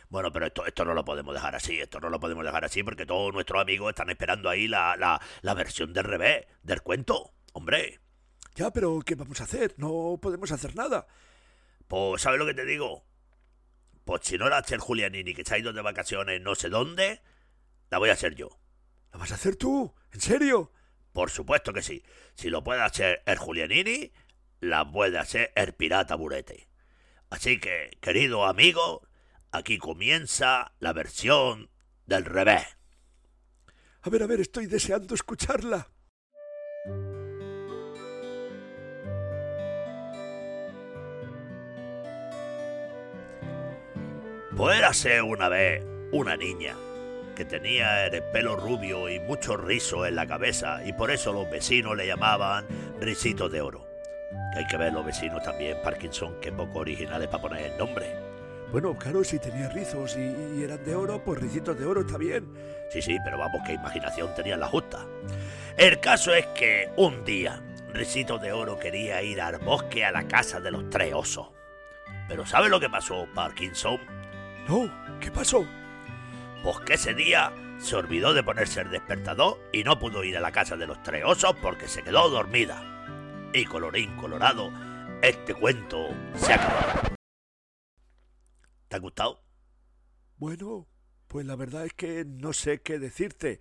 Bueno, 0.10 0.32
pero 0.32 0.48
esto, 0.48 0.66
esto 0.66 0.86
no 0.86 0.94
lo 0.94 1.06
podemos 1.06 1.34
dejar 1.36 1.56
así, 1.56 1.80
esto 1.80 2.00
no 2.00 2.10
lo 2.10 2.20
podemos 2.20 2.44
dejar 2.44 2.66
así 2.66 2.82
porque 2.82 3.06
todos 3.06 3.34
nuestros 3.34 3.62
amigos 3.62 3.90
están 3.90 4.10
esperando 4.10 4.50
ahí 4.50 4.68
la, 4.68 4.96
la, 4.96 5.22
la 5.42 5.54
versión 5.54 5.94
del 5.94 6.06
revés, 6.06 6.48
del 6.64 6.82
cuento, 6.82 7.34
hombre. 7.54 8.00
Ya, 8.56 8.72
pero 8.72 9.00
¿qué 9.06 9.16
vamos 9.16 9.40
a 9.42 9.44
hacer? 9.44 9.76
No 9.78 10.18
podemos 10.22 10.52
hacer 10.52 10.76
nada. 10.76 11.06
Pues, 11.88 12.22
¿sabes 12.22 12.40
lo 12.40 12.46
que 12.46 12.54
te 12.54 12.66
digo? 12.66 13.06
Pues 14.04 14.22
si 14.24 14.38
no 14.38 14.50
la 14.50 14.58
hace 14.58 14.76
el 14.76 14.82
Julianini 14.82 15.34
que 15.34 15.46
se 15.46 15.56
ha 15.56 15.60
ido 15.60 15.74
de 15.74 15.82
vacaciones 15.82 16.42
no 16.42 16.56
sé 16.56 16.70
dónde, 16.70 17.22
la 17.90 18.00
voy 18.00 18.10
a 18.10 18.14
hacer 18.14 18.34
yo. 18.34 18.50
¿Lo 19.14 19.20
vas 19.20 19.32
a 19.32 19.36
hacer 19.36 19.56
tú? 19.56 19.94
¿En 20.12 20.22
serio? 20.22 20.72
Por 21.14 21.30
supuesto 21.30 21.74
que 21.74 21.82
sí. 21.82 22.04
Si 22.36 22.50
lo 22.50 22.64
puede 22.64 22.82
hacer 22.82 23.22
el 23.26 23.38
Julianini, 23.38 24.12
la 24.60 24.90
puede 24.90 25.18
hacer 25.18 25.52
el 25.56 25.74
pirata 25.74 26.16
Burete. 26.16 26.68
Así 27.30 27.60
que, 27.60 27.98
querido 28.02 28.46
amigo, 28.46 29.08
aquí 29.52 29.78
comienza 29.78 30.74
la 30.80 30.94
versión 30.94 31.70
del 32.06 32.26
revés. 32.26 32.78
A 34.02 34.10
ver, 34.10 34.24
a 34.24 34.28
ver, 34.28 34.40
estoy 34.40 34.66
deseando 34.66 35.14
escucharla. 35.14 35.90
Pues 44.56 44.98
ser 44.98 45.22
una 45.22 45.48
vez 45.48 45.86
una 46.12 46.36
niña 46.36 46.76
que 47.36 47.46
tenía 47.46 48.06
el 48.06 48.22
pelo 48.34 48.58
rubio 48.58 49.08
y 49.08 49.18
mucho 49.22 49.56
rizo 49.56 50.06
en 50.06 50.16
la 50.16 50.28
cabeza 50.28 50.86
y 50.86 50.92
por 50.92 51.12
eso 51.12 51.32
los 51.32 51.50
vecinos 51.50 51.96
le 51.96 52.06
llamaban 52.06 52.68
Risitos 53.00 53.50
de 53.50 53.62
Oro. 53.62 53.89
Que 54.54 54.60
hay 54.60 54.68
que 54.68 54.78
ver 54.78 54.94
los 54.94 55.06
vecinos 55.06 55.44
también, 55.44 55.78
Parkinson, 55.84 56.40
que 56.42 56.52
poco 56.52 56.80
originales 56.80 57.28
para 57.28 57.42
poner 57.42 57.72
el 57.72 57.78
nombre. 57.78 58.16
Bueno, 58.72 58.96
claro, 58.98 59.24
si 59.24 59.40
tenía 59.40 59.70
rizos 59.70 60.16
y, 60.16 60.60
y 60.60 60.64
eran 60.64 60.84
de 60.84 60.96
oro, 60.96 61.24
pues 61.24 61.42
ricitos 61.42 61.78
de 61.78 61.86
oro 61.86 62.02
está 62.02 62.18
bien. 62.18 62.48
Sí, 62.92 63.02
sí, 63.02 63.18
pero 63.24 63.38
vamos, 63.38 63.62
qué 63.66 63.74
imaginación 63.74 64.34
tenía 64.36 64.58
la 64.58 64.68
justa. 64.68 65.06
El 65.78 66.00
caso 66.00 66.34
es 66.34 66.46
que 66.48 66.92
un 66.98 67.24
día, 67.26 67.62
Ricitos 67.94 68.40
de 68.42 68.52
Oro 68.52 68.78
quería 68.78 69.22
ir 69.24 69.42
al 69.42 69.58
bosque 69.58 70.06
a 70.06 70.12
la 70.12 70.28
casa 70.28 70.60
de 70.60 70.70
los 70.70 70.90
tres 70.90 71.14
osos. 71.14 71.48
Pero 72.28 72.46
¿sabe 72.46 72.70
lo 72.70 72.80
que 72.80 72.90
pasó, 72.90 73.28
Parkinson? 73.34 74.00
No, 74.68 74.92
¿qué 75.20 75.32
pasó? 75.32 75.66
Pues 76.64 76.80
que 76.82 76.94
ese 76.94 77.16
día 77.16 77.52
se 77.80 77.96
olvidó 77.96 78.34
de 78.34 78.44
ponerse 78.44 78.82
el 78.82 78.92
despertador 78.92 79.60
y 79.72 79.84
no 79.84 79.98
pudo 79.98 80.24
ir 80.24 80.38
a 80.38 80.42
la 80.42 80.52
casa 80.52 80.78
de 80.78 80.86
los 80.86 81.02
tres 81.02 81.24
osos 81.26 81.56
porque 81.62 81.88
se 81.88 82.04
quedó 82.04 82.30
dormida. 82.30 82.99
Y 83.52 83.66
colorín 83.66 84.16
colorado, 84.16 84.72
este 85.24 85.56
cuento 85.56 86.10
se 86.36 86.54
acabó. 86.54 87.16
¿Te 88.88 88.96
ha 88.96 89.00
gustado? 89.00 89.44
Bueno, 90.38 90.88
pues 91.28 91.48
la 91.48 91.56
verdad 91.56 91.88
es 91.88 91.94
que 91.94 92.26
no 92.26 92.54
sé 92.54 92.82
qué 92.82 93.00
decirte. 93.00 93.60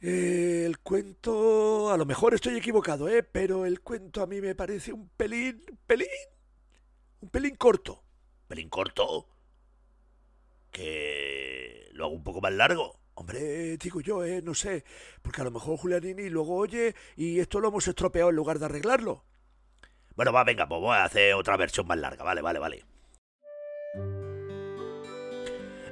Eh, 0.00 0.64
el 0.66 0.78
cuento, 0.80 1.90
a 1.92 1.96
lo 1.96 2.06
mejor 2.06 2.34
estoy 2.34 2.56
equivocado, 2.56 3.08
¿eh? 3.08 3.22
Pero 3.22 3.66
el 3.66 3.82
cuento 3.82 4.20
a 4.20 4.26
mí 4.26 4.40
me 4.40 4.56
parece 4.56 4.92
un 4.92 5.08
pelín, 5.10 5.64
pelín, 5.86 6.08
un 7.20 7.28
pelín 7.28 7.54
corto. 7.54 8.02
¿Pelín 8.48 8.68
corto? 8.68 9.28
¿Que 10.72 11.88
lo 11.92 12.06
hago 12.06 12.14
un 12.14 12.24
poco 12.24 12.40
más 12.40 12.52
largo? 12.52 12.98
Hombre, 13.18 13.78
digo 13.78 14.00
yo, 14.02 14.22
¿eh? 14.24 14.42
No 14.42 14.54
sé, 14.54 14.84
porque 15.22 15.40
a 15.40 15.44
lo 15.44 15.50
mejor 15.50 15.78
Julianini 15.78 16.28
luego 16.28 16.54
oye 16.54 16.94
y 17.16 17.40
esto 17.40 17.60
lo 17.60 17.68
hemos 17.68 17.88
estropeado 17.88 18.28
en 18.28 18.36
lugar 18.36 18.58
de 18.58 18.66
arreglarlo. 18.66 19.24
Bueno, 20.14 20.34
va, 20.34 20.44
venga, 20.44 20.68
pues 20.68 20.82
voy 20.82 20.94
a 20.94 21.04
hacer 21.04 21.32
otra 21.32 21.56
versión 21.56 21.86
más 21.86 21.96
larga, 21.96 22.22
vale, 22.22 22.42
vale, 22.42 22.58
vale. 22.58 22.84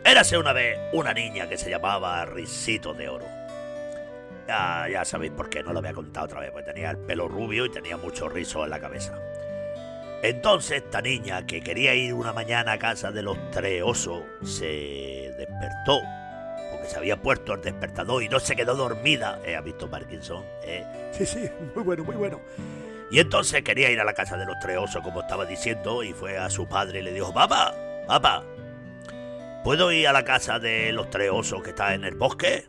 Érase 0.05 0.37
una 0.37 0.53
vez 0.53 0.79
una 0.93 1.15
niña 1.15 1.49
que 1.49 1.57
se 1.57 1.71
llamaba 1.71 2.27
Risito 2.27 2.93
de 2.93 3.09
Oro. 3.09 3.27
Ya, 4.47 4.87
ya 4.93 5.05
sabéis 5.07 5.33
por 5.33 5.49
qué, 5.49 5.63
no 5.63 5.73
lo 5.73 5.81
voy 5.81 5.89
a 5.91 5.95
contar 5.95 6.25
otra 6.25 6.41
vez, 6.41 6.51
porque 6.51 6.73
tenía 6.73 6.91
el 6.91 6.99
pelo 6.99 7.27
rubio 7.27 7.65
y 7.65 7.71
tenía 7.71 7.97
mucho 7.97 8.29
rizo 8.29 8.65
en 8.65 8.71
la 8.71 8.81
cabeza. 8.81 9.19
Entonces 10.23 10.83
esta 10.83 11.01
niña, 11.01 11.47
que 11.47 11.63
quería 11.63 11.95
ir 11.95 12.13
una 12.13 12.35
mañana 12.35 12.73
a 12.73 12.79
casa 12.79 13.11
de 13.13 13.23
los 13.23 13.39
tres 13.51 13.83
osos, 13.83 14.23
se 14.43 15.33
despertó, 15.39 16.03
se 16.87 16.97
había 16.97 17.21
puesto 17.21 17.55
el 17.55 17.61
despertador 17.61 18.23
y 18.23 18.29
no 18.29 18.41
se 18.41 18.57
quedó 18.57 18.75
dormida. 18.75 19.41
¿Eh? 19.45 19.57
¿Ha 19.57 19.61
visto 19.61 19.91
Parkinson? 19.91 20.45
¿Eh? 20.63 20.85
Sí, 21.13 21.27
sí, 21.27 21.49
muy 21.75 21.85
bueno, 21.85 22.05
muy 22.05 22.17
bueno. 22.17 22.41
Y 23.11 23.21
entonces 23.21 23.63
quería 23.63 23.91
ir 23.91 24.01
a 24.01 24.05
la 24.05 24.15
casa 24.15 24.37
de 24.37 24.47
los 24.47 24.59
tres 24.61 24.79
osos, 24.79 25.03
como 25.03 25.21
estaba 25.21 25.45
diciendo, 25.45 26.03
y 26.03 26.13
fue 26.13 26.37
a 26.39 26.51
su 26.51 26.67
padre 26.67 27.01
y 27.01 27.03
le 27.03 27.13
dijo, 27.13 27.33
papá, 27.33 27.75
papá, 28.07 28.43
¿puedo 29.63 29.93
ir 29.93 30.09
a 30.09 30.13
la 30.13 30.25
casa 30.25 30.59
de 30.59 30.93
los 30.93 31.11
tres 31.11 31.31
osos 31.31 31.63
que 31.63 31.71
está 31.71 31.95
en 31.95 32.05
el 32.05 32.17
bosque? 32.17 32.69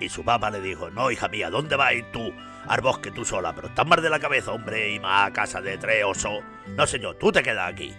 Y 0.00 0.08
su 0.08 0.24
papá 0.24 0.50
le 0.50 0.60
dijo, 0.60 0.90
no, 0.90 1.10
hija 1.10 1.28
mía, 1.28 1.50
¿dónde 1.50 1.76
vas 1.76 1.90
a 1.90 1.94
ir 1.94 2.10
tú 2.10 2.32
al 2.66 2.80
bosque 2.80 3.10
tú 3.12 3.24
sola? 3.24 3.54
Pero 3.54 3.68
estás 3.68 3.86
mal 3.86 4.02
de 4.02 4.10
la 4.10 4.18
cabeza, 4.18 4.50
hombre, 4.50 4.92
y 4.92 4.98
más 4.98 5.28
a 5.28 5.32
casa 5.32 5.60
de 5.60 5.78
tres 5.78 6.04
osos. 6.04 6.42
No, 6.68 6.86
señor, 6.86 7.16
tú 7.16 7.30
te 7.30 7.42
quedas 7.42 7.70
aquí. 7.70 7.94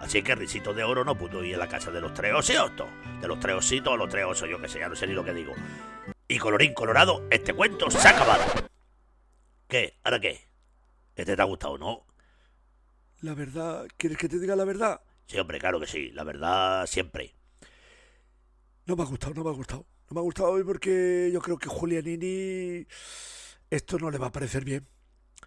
Así 0.00 0.22
que 0.22 0.34
Risito 0.34 0.74
de 0.74 0.84
Oro 0.84 1.04
no 1.04 1.16
pudo 1.16 1.42
ir 1.44 1.54
a 1.54 1.58
la 1.58 1.68
casa 1.68 1.90
de 1.90 2.00
los 2.00 2.12
tres 2.12 2.32
ositos. 2.34 2.88
De 3.20 3.28
los 3.28 3.40
tres 3.40 3.56
ositos 3.56 3.92
o 3.92 3.96
los 3.96 4.08
tres 4.08 4.24
osos, 4.24 4.48
yo 4.48 4.60
que 4.60 4.68
sé, 4.68 4.78
ya 4.78 4.88
no 4.88 4.96
sé 4.96 5.06
ni 5.06 5.14
lo 5.14 5.24
que 5.24 5.32
digo. 5.32 5.54
Y 6.28 6.38
colorín 6.38 6.74
colorado, 6.74 7.26
este 7.30 7.52
cuento 7.52 7.90
se 7.90 8.06
ha 8.06 8.10
acabado. 8.10 8.44
¿Qué? 9.68 9.98
¿Ahora 10.04 10.20
qué? 10.20 10.48
¿Este 11.14 11.36
te 11.36 11.42
ha 11.42 11.46
gustado, 11.46 11.78
no? 11.78 12.06
La 13.20 13.34
verdad, 13.34 13.86
¿quieres 13.96 14.18
que 14.18 14.28
te 14.28 14.38
diga 14.38 14.56
la 14.56 14.64
verdad? 14.64 15.00
Sí, 15.26 15.38
hombre, 15.38 15.58
claro 15.58 15.80
que 15.80 15.86
sí. 15.86 16.10
La 16.10 16.24
verdad, 16.24 16.86
siempre. 16.86 17.34
No 18.86 18.96
me 18.96 19.02
ha 19.02 19.06
gustado, 19.06 19.34
no 19.34 19.44
me 19.44 19.50
ha 19.50 19.54
gustado. 19.54 19.86
No 20.10 20.14
me 20.14 20.20
ha 20.20 20.22
gustado 20.22 20.50
hoy 20.50 20.64
porque 20.64 21.30
yo 21.32 21.40
creo 21.40 21.56
que 21.56 21.68
Julianini 21.68 22.86
esto 23.70 23.98
no 23.98 24.10
le 24.10 24.18
va 24.18 24.26
a 24.26 24.32
parecer 24.32 24.64
bien. 24.64 24.86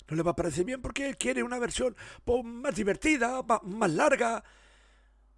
No 0.09 0.15
le 0.15 0.23
va 0.23 0.31
a 0.31 0.35
parecer 0.35 0.63
bien 0.63 0.81
porque 0.81 1.07
él 1.07 1.17
quiere 1.17 1.43
una 1.43 1.59
versión 1.59 1.95
pues, 2.23 2.43
más 2.43 2.75
divertida, 2.75 3.41
más, 3.63 3.91
larga. 3.91 4.43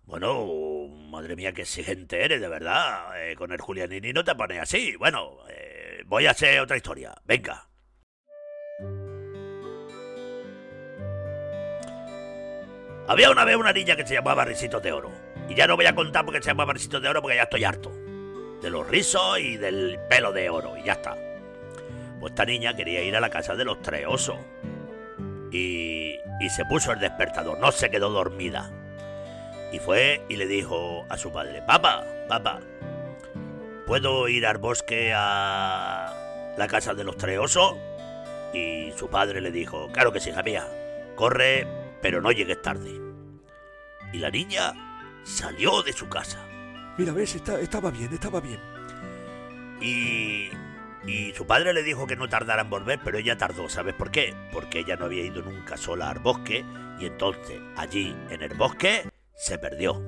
Bueno, 0.03 0.87
madre 1.09 1.35
mía, 1.35 1.53
qué 1.53 1.63
exigente 1.63 2.23
eres, 2.23 2.39
de 2.39 2.47
verdad. 2.47 3.19
Eh, 3.21 3.35
con 3.35 3.51
el 3.51 3.61
Julianini 3.61 4.13
no 4.13 4.23
te 4.23 4.35
pones 4.35 4.61
así. 4.61 4.95
Bueno, 4.95 5.37
eh, 5.49 6.03
voy 6.05 6.27
a 6.27 6.31
hacer 6.31 6.59
otra 6.59 6.77
historia. 6.77 7.15
Venga. 7.25 7.67
Había 13.07 13.31
una 13.31 13.43
vez 13.43 13.55
una 13.55 13.73
niña 13.73 13.95
que 13.95 14.05
se 14.05 14.13
llamaba 14.13 14.45
Risitos 14.45 14.83
de 14.83 14.91
Oro. 14.91 15.11
Y 15.49 15.55
ya 15.55 15.65
no 15.65 15.75
voy 15.75 15.87
a 15.87 15.95
contar 15.95 16.23
porque 16.25 16.43
se 16.43 16.49
llamaba 16.49 16.73
Risitos 16.73 17.01
de 17.01 17.09
Oro 17.09 17.23
porque 17.23 17.37
ya 17.37 17.43
estoy 17.43 17.63
harto. 17.63 17.91
De 18.61 18.69
los 18.69 18.87
rizos 18.87 19.39
y 19.39 19.57
del 19.57 19.97
pelo 20.07 20.31
de 20.31 20.47
oro. 20.47 20.77
Y 20.77 20.83
ya 20.83 20.93
está. 20.93 21.17
Pues 22.19 22.31
esta 22.31 22.45
niña 22.45 22.75
quería 22.75 23.01
ir 23.01 23.15
a 23.15 23.19
la 23.19 23.31
casa 23.31 23.55
de 23.55 23.65
los 23.65 23.81
tres 23.81 24.05
osos. 24.07 24.37
Y, 25.51 26.15
y 26.39 26.49
se 26.49 26.65
puso 26.65 26.91
el 26.91 26.99
despertador. 26.99 27.57
No 27.59 27.71
se 27.71 27.89
quedó 27.89 28.09
dormida. 28.09 28.69
Y 29.71 29.79
fue 29.79 30.23
y 30.29 30.35
le 30.35 30.47
dijo 30.47 31.05
a 31.09 31.17
su 31.17 31.31
padre, 31.31 31.61
papá, 31.61 32.03
papá, 32.27 32.59
¿puedo 33.85 34.27
ir 34.27 34.45
al 34.47 34.57
bosque 34.57 35.13
a 35.15 36.53
la 36.57 36.67
casa 36.67 36.93
de 36.93 37.03
los 37.03 37.17
tres 37.17 37.37
osos? 37.39 37.75
Y 38.53 38.91
su 38.97 39.09
padre 39.09 39.41
le 39.41 39.51
dijo, 39.51 39.87
claro 39.91 40.11
que 40.11 40.19
sí, 40.19 40.31
hija 40.31 40.41
mía, 40.41 40.67
corre, 41.15 41.67
pero 42.01 42.19
no 42.19 42.31
llegues 42.31 42.61
tarde. 42.63 42.99
Y 44.11 44.17
la 44.17 44.31
niña 44.31 44.73
salió 45.23 45.83
de 45.83 45.93
su 45.93 46.09
casa. 46.09 46.39
Mira, 46.97 47.13
ves, 47.13 47.35
Está- 47.35 47.59
estaba 47.61 47.91
bien, 47.91 48.11
estaba 48.11 48.39
bien. 48.41 48.59
Y, 49.81 50.49
y 51.09 51.33
su 51.33 51.47
padre 51.47 51.73
le 51.73 51.81
dijo 51.81 52.05
que 52.05 52.15
no 52.15 52.29
tardara 52.29 52.61
en 52.61 52.69
volver, 52.69 52.99
pero 53.03 53.17
ella 53.17 53.35
tardó. 53.35 53.67
¿Sabes 53.67 53.95
por 53.95 54.11
qué? 54.11 54.35
Porque 54.51 54.79
ella 54.79 54.95
no 54.95 55.05
había 55.05 55.23
ido 55.23 55.41
nunca 55.41 55.75
sola 55.75 56.11
al 56.11 56.19
bosque 56.19 56.63
y 56.99 57.07
entonces 57.07 57.59
allí 57.75 58.15
en 58.29 58.43
el 58.43 58.53
bosque 58.53 59.09
se 59.35 59.57
perdió. 59.57 59.99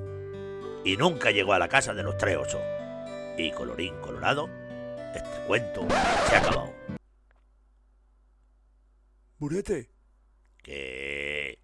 Y 0.84 0.96
nunca 0.96 1.32
llegó 1.32 1.54
a 1.54 1.58
la 1.58 1.68
casa 1.68 1.92
de 1.92 2.04
los 2.04 2.16
tres 2.16 2.36
osos. 2.36 2.62
Y 3.36 3.50
colorín 3.50 3.96
colorado, 4.00 4.48
este 5.12 5.46
cuento 5.46 5.88
se 6.28 6.36
ha 6.36 6.38
acabado. 6.38 6.72
Burete, 9.38 9.90
Que... 10.62 11.58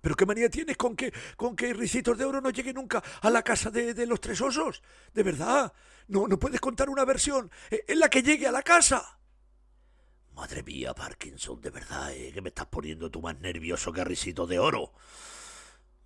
¿pero 0.00 0.16
qué 0.16 0.26
manía 0.26 0.50
tienes 0.50 0.76
con 0.76 0.96
que, 0.96 1.12
con 1.36 1.54
que 1.54 1.72
Ricitos 1.74 2.18
de 2.18 2.24
Oro 2.24 2.40
no 2.40 2.50
llegue 2.50 2.72
nunca 2.72 3.02
a 3.20 3.30
la 3.30 3.42
casa 3.42 3.70
de, 3.70 3.94
de 3.94 4.06
los 4.06 4.20
tres 4.20 4.40
osos? 4.40 4.82
De 5.14 5.22
verdad, 5.22 5.72
no, 6.10 6.26
no 6.28 6.38
puedes 6.38 6.60
contar 6.60 6.90
una 6.90 7.04
versión 7.04 7.50
eh, 7.70 7.84
en 7.88 8.00
la 8.00 8.08
que 8.08 8.22
llegue 8.22 8.46
a 8.46 8.52
la 8.52 8.62
casa. 8.62 9.18
Madre 10.34 10.62
mía, 10.62 10.94
Parkinson, 10.94 11.60
de 11.60 11.70
verdad, 11.70 12.12
¿eh? 12.12 12.32
que 12.32 12.40
me 12.40 12.48
estás 12.48 12.66
poniendo 12.66 13.10
tú 13.10 13.20
más 13.20 13.38
nervioso 13.40 13.92
que 13.92 14.04
risito 14.04 14.46
de 14.46 14.58
oro. 14.58 14.92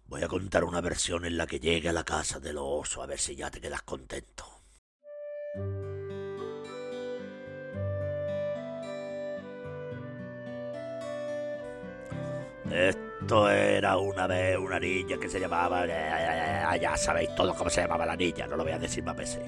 Voy 0.07 0.23
a 0.23 0.29
contar 0.29 0.65
una 0.65 0.81
versión 0.81 1.25
en 1.25 1.37
la 1.37 1.47
que 1.47 1.61
llegue 1.61 1.89
a 1.89 1.93
la 1.93 2.05
casa 2.05 2.39
del 2.39 2.59
oso, 2.59 3.03
a 3.03 3.07
ver 3.07 3.19
si 3.19 3.37
ya 3.37 3.51
te 3.51 3.61
quedas 3.61 3.83
contento. 3.83 4.45
Esto 12.71 13.49
era 13.49 13.97
una 13.97 14.27
vez 14.27 14.59
una 14.59 14.81
niña 14.81 15.17
que 15.19 15.29
se 15.29 15.39
llamaba... 15.39 15.85
eh, 15.87 16.79
Ya 16.81 16.97
sabéis 16.97 17.35
todo 17.35 17.55
cómo 17.55 17.71
se 17.71 17.83
llamaba 17.83 18.05
la 18.05 18.17
niña, 18.17 18.47
no 18.47 18.57
lo 18.57 18.65
voy 18.65 18.73
a 18.73 18.79
decir 18.79 19.03
más 19.05 19.17
veces. 19.17 19.43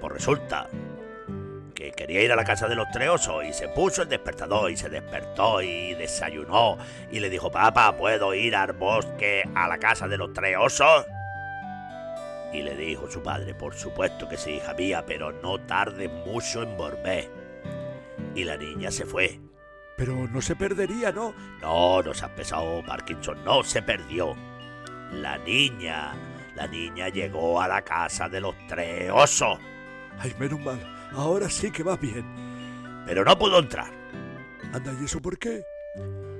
Pues 0.00 0.12
resulta 0.12 0.68
que 1.74 1.92
quería 1.92 2.22
ir 2.22 2.32
a 2.32 2.36
la 2.36 2.44
casa 2.44 2.66
de 2.66 2.74
los 2.74 2.90
tres 2.90 3.08
osos 3.08 3.44
y 3.44 3.52
se 3.52 3.68
puso 3.68 4.02
el 4.02 4.08
despertador 4.08 4.70
y 4.70 4.76
se 4.76 4.88
despertó 4.88 5.62
y 5.62 5.94
desayunó 5.94 6.76
y 7.10 7.20
le 7.20 7.30
dijo, 7.30 7.50
papá, 7.50 7.96
¿puedo 7.96 8.34
ir 8.34 8.56
al 8.56 8.72
bosque 8.72 9.48
a 9.54 9.68
la 9.68 9.78
casa 9.78 10.08
de 10.08 10.18
los 10.18 10.32
tres 10.32 10.56
osos? 10.58 11.06
Y 12.52 12.62
le 12.62 12.74
dijo 12.74 13.10
su 13.10 13.22
padre, 13.22 13.54
por 13.54 13.74
supuesto 13.74 14.28
que 14.28 14.36
sí, 14.36 14.54
hija 14.54 14.74
mía, 14.74 15.04
pero 15.06 15.32
no 15.32 15.60
tardes 15.60 16.10
mucho 16.10 16.62
en 16.62 16.76
volver. 16.76 17.30
Y 18.34 18.44
la 18.44 18.56
niña 18.56 18.90
se 18.90 19.04
fue. 19.04 19.38
Pero 19.96 20.14
no 20.28 20.40
se 20.40 20.56
perdería, 20.56 21.12
¿no? 21.12 21.34
No, 21.60 22.02
no 22.02 22.14
se 22.14 22.24
ha 22.24 22.34
pesado 22.34 22.82
Parkinson, 22.86 23.44
no 23.44 23.62
se 23.62 23.82
perdió. 23.82 24.34
La 25.12 25.38
niña, 25.38 26.14
la 26.54 26.66
niña 26.66 27.08
llegó 27.08 27.60
a 27.60 27.68
la 27.68 27.82
casa 27.82 28.28
de 28.28 28.40
los 28.40 28.54
tres 28.66 29.10
osos. 29.12 29.58
Ay, 30.18 30.34
menos 30.38 30.60
mal. 30.60 30.78
Ahora 31.12 31.48
sí 31.48 31.70
que 31.70 31.82
va 31.82 31.96
bien. 31.96 32.24
Pero 33.06 33.24
no 33.24 33.38
pudo 33.38 33.58
entrar. 33.58 33.90
Anda, 34.72 34.92
¿y 35.00 35.04
eso 35.04 35.20
por 35.20 35.38
qué? 35.38 35.64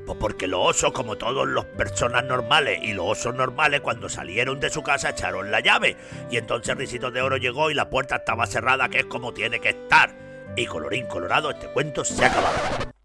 Pues 0.06 0.18
porque 0.18 0.46
los 0.46 0.76
osos, 0.76 0.92
como 0.92 1.16
todas 1.16 1.46
las 1.48 1.64
personas 1.64 2.24
normales, 2.24 2.78
y 2.82 2.94
los 2.94 3.06
osos 3.06 3.34
normales, 3.34 3.80
cuando 3.82 4.08
salieron 4.08 4.58
de 4.58 4.70
su 4.70 4.82
casa, 4.82 5.10
echaron 5.10 5.50
la 5.50 5.60
llave. 5.60 5.96
Y 6.30 6.38
entonces 6.38 6.76
Risito 6.76 7.10
de 7.10 7.20
Oro 7.20 7.36
llegó 7.36 7.70
y 7.70 7.74
la 7.74 7.90
puerta 7.90 8.16
estaba 8.16 8.46
cerrada, 8.46 8.88
que 8.88 9.00
es 9.00 9.06
como 9.06 9.32
tiene 9.32 9.60
que 9.60 9.70
estar. 9.70 10.14
Y 10.56 10.66
colorín 10.66 11.06
colorado, 11.06 11.50
este 11.50 11.68
cuento 11.68 12.04
se 12.04 12.24
ha 12.24 12.28
acabado. 12.28 12.97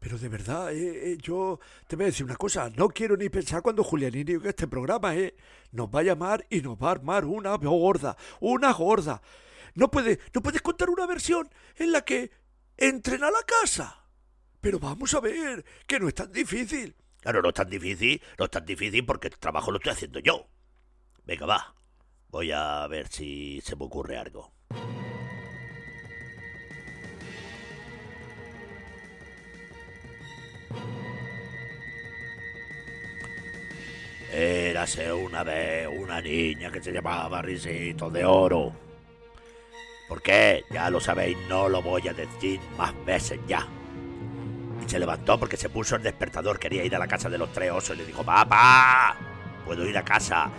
Pero 0.00 0.16
de 0.16 0.28
verdad, 0.30 0.72
eh, 0.72 1.12
eh, 1.12 1.18
yo 1.20 1.60
te 1.86 1.94
voy 1.94 2.04
a 2.04 2.06
decir 2.06 2.24
una 2.24 2.36
cosa, 2.36 2.70
no 2.70 2.88
quiero 2.88 3.18
ni 3.18 3.28
pensar 3.28 3.60
cuando 3.60 3.84
Julianini 3.84 4.36
oiga 4.36 4.48
este 4.48 4.66
programa, 4.66 5.14
eh, 5.14 5.36
nos 5.72 5.88
va 5.88 6.00
a 6.00 6.04
llamar 6.04 6.46
y 6.48 6.62
nos 6.62 6.78
va 6.78 6.88
a 6.88 6.92
armar 6.92 7.26
una 7.26 7.54
gorda, 7.56 8.16
una 8.40 8.72
gorda. 8.72 9.20
No 9.74 9.90
puede, 9.90 10.18
no 10.34 10.40
puedes 10.40 10.62
contar 10.62 10.88
una 10.88 11.06
versión 11.06 11.50
en 11.76 11.92
la 11.92 12.00
que 12.00 12.30
entren 12.78 13.22
a 13.22 13.30
la 13.30 13.42
casa. 13.46 14.06
Pero 14.62 14.78
vamos 14.78 15.12
a 15.12 15.20
ver, 15.20 15.66
que 15.86 16.00
no 16.00 16.08
es 16.08 16.14
tan 16.14 16.32
difícil. 16.32 16.96
Claro, 17.20 17.42
no 17.42 17.50
es 17.50 17.54
tan 17.54 17.68
difícil, 17.68 18.22
no 18.38 18.46
es 18.46 18.50
tan 18.50 18.64
difícil 18.64 19.04
porque 19.04 19.28
el 19.28 19.38
trabajo 19.38 19.70
lo 19.70 19.76
estoy 19.76 19.92
haciendo 19.92 20.18
yo. 20.20 20.48
Venga, 21.26 21.44
va. 21.44 21.74
Voy 22.28 22.52
a 22.52 22.86
ver 22.86 23.08
si 23.08 23.60
se 23.60 23.76
me 23.76 23.84
ocurre 23.84 24.16
algo. 24.16 24.50
Érase 34.32 35.12
una 35.12 35.42
vez 35.42 35.88
una 35.88 36.20
niña 36.20 36.70
que 36.70 36.80
se 36.80 36.92
llamaba 36.92 37.42
Risito 37.42 38.10
de 38.10 38.24
Oro. 38.24 38.72
¿Por 40.08 40.22
qué? 40.22 40.64
Ya 40.70 40.88
lo 40.88 41.00
sabéis, 41.00 41.36
no 41.48 41.68
lo 41.68 41.82
voy 41.82 42.06
a 42.08 42.12
decir 42.12 42.60
más 42.78 42.92
veces 43.04 43.40
ya. 43.46 43.66
Y 44.84 44.88
se 44.88 44.98
levantó 44.98 45.38
porque 45.38 45.56
se 45.56 45.68
puso 45.68 45.96
el 45.96 46.02
despertador, 46.02 46.58
quería 46.58 46.84
ir 46.84 46.94
a 46.94 46.98
la 46.98 47.08
casa 47.08 47.28
de 47.28 47.38
los 47.38 47.52
tres 47.52 47.72
osos 47.72 47.96
y 47.96 48.00
le 48.00 48.06
dijo, 48.06 48.24
papá, 48.24 49.16
¿puedo 49.66 49.84
ir 49.84 49.98
a 49.98 50.04
casa 50.04 50.50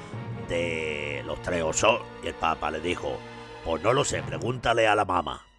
de 0.49 1.23
los 1.25 1.41
tres 1.41 1.63
osos? 1.63 2.01
Y 2.23 2.27
el 2.27 2.35
papá 2.35 2.71
le 2.71 2.81
dijo, 2.81 3.17
pues 3.63 3.81
no 3.81 3.93
lo 3.93 4.03
sé, 4.03 4.21
pregúntale 4.21 4.87
a 4.87 4.95
la 4.95 5.05
mamá. 5.05 5.50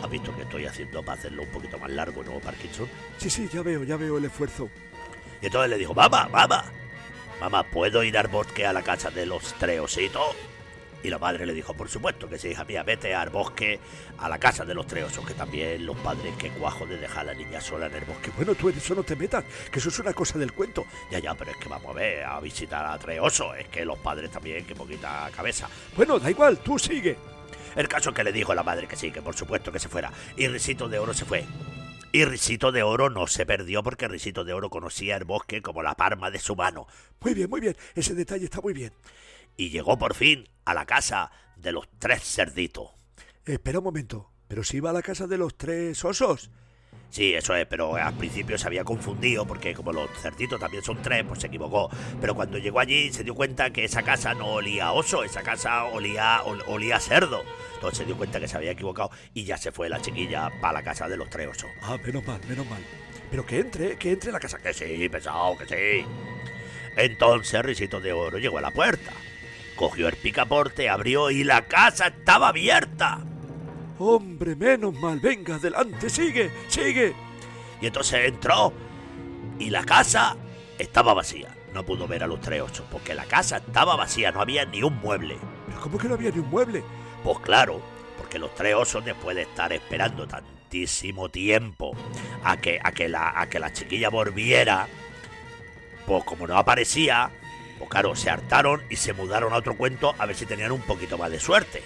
¿Has 0.00 0.10
visto 0.10 0.34
que 0.34 0.42
estoy 0.42 0.66
haciendo 0.66 1.02
para 1.02 1.18
hacerlo 1.18 1.42
un 1.42 1.50
poquito 1.50 1.78
más 1.78 1.90
largo, 1.90 2.24
no, 2.24 2.38
Parkinson? 2.40 2.88
Sí, 3.18 3.28
sí, 3.28 3.48
ya 3.52 3.62
veo, 3.62 3.84
ya 3.84 3.96
veo 3.96 4.18
el 4.18 4.24
esfuerzo. 4.24 4.70
Y 5.40 5.46
entonces 5.46 5.70
le 5.70 5.78
dijo, 5.78 5.94
mamá, 5.94 6.28
mamá, 6.28 6.64
mamá, 7.40 7.64
¿puedo 7.64 8.02
ir 8.02 8.16
al 8.16 8.28
bosque 8.28 8.64
a 8.66 8.72
la 8.72 8.82
casa 8.82 9.10
de 9.10 9.26
los 9.26 9.54
tres 9.54 9.80
ositos? 9.80 10.34
Y 11.04 11.10
la 11.10 11.18
madre 11.18 11.44
le 11.46 11.52
dijo, 11.52 11.74
por 11.74 11.88
supuesto 11.88 12.28
que 12.28 12.38
sí, 12.38 12.48
hija 12.48 12.64
mía, 12.64 12.84
vete 12.84 13.12
al 13.14 13.30
bosque, 13.30 13.80
a 14.18 14.28
la 14.28 14.38
casa 14.38 14.64
de 14.64 14.72
los 14.72 14.86
tres 14.86 15.04
osos, 15.04 15.26
que 15.26 15.34
también 15.34 15.84
los 15.84 15.96
padres 15.96 16.34
que 16.36 16.50
cuajo 16.50 16.86
de 16.86 16.96
dejar 16.96 17.28
a 17.28 17.32
la 17.32 17.34
niña 17.34 17.60
sola 17.60 17.86
en 17.86 17.94
el 17.94 18.04
bosque. 18.04 18.30
Bueno, 18.36 18.54
tú 18.54 18.68
en 18.68 18.78
eso 18.78 18.94
no 18.94 19.02
te 19.02 19.16
metas, 19.16 19.44
que 19.70 19.80
eso 19.80 19.88
es 19.88 19.98
una 19.98 20.12
cosa 20.14 20.38
del 20.38 20.52
cuento. 20.52 20.86
Ya, 21.10 21.18
ya, 21.18 21.34
pero 21.34 21.50
es 21.50 21.56
que 21.56 21.68
vamos 21.68 21.90
a 21.90 21.94
ver, 21.94 22.24
a 22.24 22.38
visitar 22.40 22.86
a 22.86 22.98
tres 22.98 23.20
osos, 23.20 23.56
es 23.58 23.66
que 23.68 23.84
los 23.84 23.98
padres 23.98 24.30
también, 24.30 24.64
que 24.64 24.76
poquita 24.76 25.28
cabeza. 25.34 25.68
Bueno, 25.96 26.20
da 26.20 26.30
igual, 26.30 26.58
tú 26.58 26.78
sigue. 26.78 27.16
El 27.76 27.88
caso 27.88 28.10
es 28.10 28.16
que 28.16 28.24
le 28.24 28.32
dijo 28.32 28.52
a 28.52 28.54
la 28.54 28.62
madre 28.62 28.86
que 28.86 28.96
sí, 28.96 29.10
que 29.10 29.22
por 29.22 29.34
supuesto 29.34 29.72
que 29.72 29.78
se 29.78 29.88
fuera. 29.88 30.12
Y 30.36 30.48
Risito 30.48 30.88
de 30.88 30.98
Oro 30.98 31.14
se 31.14 31.24
fue. 31.24 31.44
Y 32.12 32.24
Risito 32.26 32.72
de 32.72 32.82
Oro 32.82 33.08
no 33.08 33.26
se 33.26 33.46
perdió 33.46 33.82
porque 33.82 34.06
Risito 34.06 34.44
de 34.44 34.52
Oro 34.52 34.68
conocía 34.68 35.16
el 35.16 35.24
bosque 35.24 35.62
como 35.62 35.82
la 35.82 35.94
palma 35.94 36.30
de 36.30 36.38
su 36.38 36.54
mano. 36.54 36.86
Muy 37.20 37.32
bien, 37.32 37.48
muy 37.48 37.60
bien, 37.60 37.76
ese 37.94 38.14
detalle 38.14 38.44
está 38.44 38.60
muy 38.60 38.74
bien. 38.74 38.92
Y 39.56 39.70
llegó 39.70 39.98
por 39.98 40.14
fin 40.14 40.48
a 40.64 40.74
la 40.74 40.84
casa 40.84 41.30
de 41.56 41.72
los 41.72 41.88
tres 41.98 42.22
cerditos. 42.22 42.90
Espera 43.46 43.78
un 43.78 43.84
momento, 43.84 44.30
pero 44.46 44.62
si 44.62 44.76
iba 44.76 44.90
a 44.90 44.92
la 44.92 45.02
casa 45.02 45.26
de 45.26 45.38
los 45.38 45.56
tres 45.56 46.04
osos. 46.04 46.50
Sí, 47.10 47.34
eso 47.34 47.54
es, 47.54 47.66
pero 47.66 47.94
al 47.96 48.14
principio 48.14 48.56
se 48.56 48.66
había 48.66 48.84
confundido 48.84 49.44
porque 49.46 49.74
como 49.74 49.92
los 49.92 50.08
cerditos 50.22 50.58
también 50.58 50.82
son 50.82 51.02
tres, 51.02 51.24
pues 51.28 51.40
se 51.40 51.48
equivocó. 51.48 51.90
Pero 52.20 52.34
cuando 52.34 52.56
llegó 52.56 52.80
allí 52.80 53.12
se 53.12 53.22
dio 53.22 53.34
cuenta 53.34 53.68
que 53.70 53.84
esa 53.84 54.02
casa 54.02 54.32
no 54.32 54.46
olía 54.46 54.86
a 54.86 54.92
oso, 54.92 55.22
esa 55.22 55.42
casa 55.42 55.84
olía, 55.84 56.40
ol- 56.44 56.64
olía 56.68 56.96
a 56.96 57.00
cerdo. 57.00 57.42
Entonces 57.74 57.98
se 57.98 58.04
dio 58.06 58.16
cuenta 58.16 58.40
que 58.40 58.48
se 58.48 58.56
había 58.56 58.70
equivocado 58.70 59.10
y 59.34 59.44
ya 59.44 59.58
se 59.58 59.72
fue 59.72 59.90
la 59.90 60.00
chiquilla 60.00 60.50
para 60.62 60.72
la 60.74 60.82
casa 60.82 61.06
de 61.06 61.18
los 61.18 61.28
tres 61.28 61.48
osos. 61.48 61.68
Ah, 61.82 61.98
menos 62.02 62.26
mal, 62.26 62.40
menos 62.48 62.66
mal. 62.66 62.80
Pero 63.30 63.44
que 63.44 63.58
entre, 63.60 63.96
que 63.96 64.12
entre 64.12 64.30
en 64.30 64.32
la 64.34 64.40
casa. 64.40 64.58
Que 64.58 64.72
sí, 64.72 65.06
pesado, 65.10 65.56
que 65.58 65.66
sí. 65.66 66.06
Entonces 66.96 67.62
Risito 67.62 68.00
de 68.00 68.12
Oro 68.14 68.38
llegó 68.38 68.56
a 68.56 68.62
la 68.62 68.70
puerta. 68.70 69.12
Cogió 69.76 70.08
el 70.08 70.16
picaporte, 70.16 70.88
abrió 70.88 71.30
y 71.30 71.44
la 71.44 71.62
casa 71.66 72.06
estaba 72.08 72.48
abierta. 72.48 73.24
Hombre, 73.98 74.56
menos 74.56 74.94
mal, 74.94 75.20
venga, 75.20 75.56
adelante, 75.56 76.08
sigue, 76.08 76.50
sigue. 76.68 77.14
Y 77.80 77.86
entonces 77.86 78.26
entró 78.26 78.72
y 79.58 79.70
la 79.70 79.84
casa 79.84 80.36
estaba 80.78 81.14
vacía. 81.14 81.54
No 81.72 81.84
pudo 81.84 82.06
ver 82.06 82.22
a 82.22 82.26
los 82.26 82.40
tres 82.40 82.60
osos 82.60 82.84
porque 82.90 83.14
la 83.14 83.24
casa 83.24 83.58
estaba 83.58 83.96
vacía, 83.96 84.30
no 84.32 84.40
había 84.40 84.64
ni 84.64 84.82
un 84.82 84.96
mueble. 84.98 85.36
Pero 85.66 85.80
¿cómo 85.80 85.98
que 85.98 86.08
no 86.08 86.14
había 86.14 86.30
ni 86.30 86.38
un 86.38 86.50
mueble? 86.50 86.82
Pues 87.24 87.38
claro, 87.40 87.80
porque 88.18 88.38
los 88.38 88.54
tres 88.54 88.74
osos 88.74 89.04
después 89.04 89.36
de 89.36 89.42
estar 89.42 89.72
esperando 89.72 90.26
tantísimo 90.26 91.28
tiempo 91.28 91.92
a 92.44 92.56
que, 92.58 92.78
a 92.82 92.92
que, 92.92 93.08
la, 93.08 93.40
a 93.40 93.48
que 93.48 93.58
la 93.58 93.72
chiquilla 93.72 94.10
volviera, 94.10 94.86
pues 96.06 96.24
como 96.24 96.46
no 96.46 96.56
aparecía, 96.56 97.30
pues 97.78 97.90
claro, 97.90 98.14
se 98.14 98.30
hartaron 98.30 98.82
y 98.90 98.96
se 98.96 99.12
mudaron 99.12 99.52
a 99.52 99.56
otro 99.56 99.76
cuento 99.76 100.14
a 100.18 100.26
ver 100.26 100.36
si 100.36 100.46
tenían 100.46 100.72
un 100.72 100.82
poquito 100.82 101.16
más 101.16 101.30
de 101.30 101.40
suerte. 101.40 101.82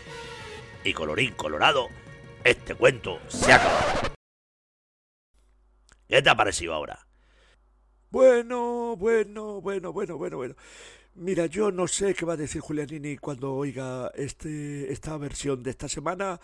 Y 0.87 0.93
colorín 0.93 1.33
colorado, 1.33 1.89
este 2.45 2.77
cuento 2.77 3.19
se 3.27 3.53
ha 3.53 3.57
acabado. 3.57 4.15
¿Qué 6.07 6.23
te 6.23 6.31
ha 6.31 6.37
parecido 6.37 6.75
ahora? 6.75 7.09
Bueno, 8.09 8.95
bueno, 8.95 9.61
bueno, 9.61 9.93
bueno, 9.93 10.17
bueno, 10.17 10.37
bueno. 10.37 10.55
Mira, 11.17 11.47
yo 11.47 11.73
no 11.73 11.89
sé 11.89 12.15
qué 12.15 12.25
va 12.25 12.35
a 12.35 12.37
decir 12.37 12.61
Julianini 12.61 13.17
cuando 13.17 13.53
oiga 13.53 14.13
este, 14.15 14.93
esta 14.93 15.17
versión 15.19 15.65
de 15.65 15.71
esta 15.71 15.89
semana. 15.89 16.39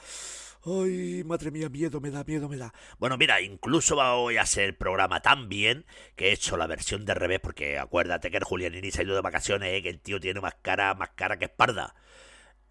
Ay, 0.65 1.23
madre 1.25 1.53
mía, 1.53 1.69
miedo 1.69 2.01
me 2.01 2.11
da, 2.11 2.25
miedo 2.25 2.49
me 2.49 2.57
da. 2.57 2.75
Bueno, 2.99 3.17
mira, 3.17 3.41
incluso 3.41 3.95
voy 3.95 4.39
a 4.39 4.43
hacer 4.43 4.65
el 4.65 4.75
programa 4.75 5.23
tan 5.23 5.49
bien 5.49 5.87
que 6.17 6.31
he 6.31 6.33
hecho 6.33 6.57
la 6.57 6.67
versión 6.67 7.05
de 7.05 7.15
revés, 7.15 7.39
porque 7.39 7.79
acuérdate 7.79 8.33
que 8.33 8.39
el 8.39 8.45
Julianini 8.45 8.91
se 8.91 9.03
ha 9.03 9.05
ido 9.05 9.15
de 9.15 9.21
vacaciones, 9.21 9.73
¿eh? 9.73 9.83
que 9.83 9.91
el 9.91 10.01
tío 10.01 10.19
tiene 10.19 10.41
más 10.41 10.57
cara, 10.63 10.95
más 10.95 11.11
cara 11.11 11.39
que 11.39 11.45
espalda. 11.45 11.95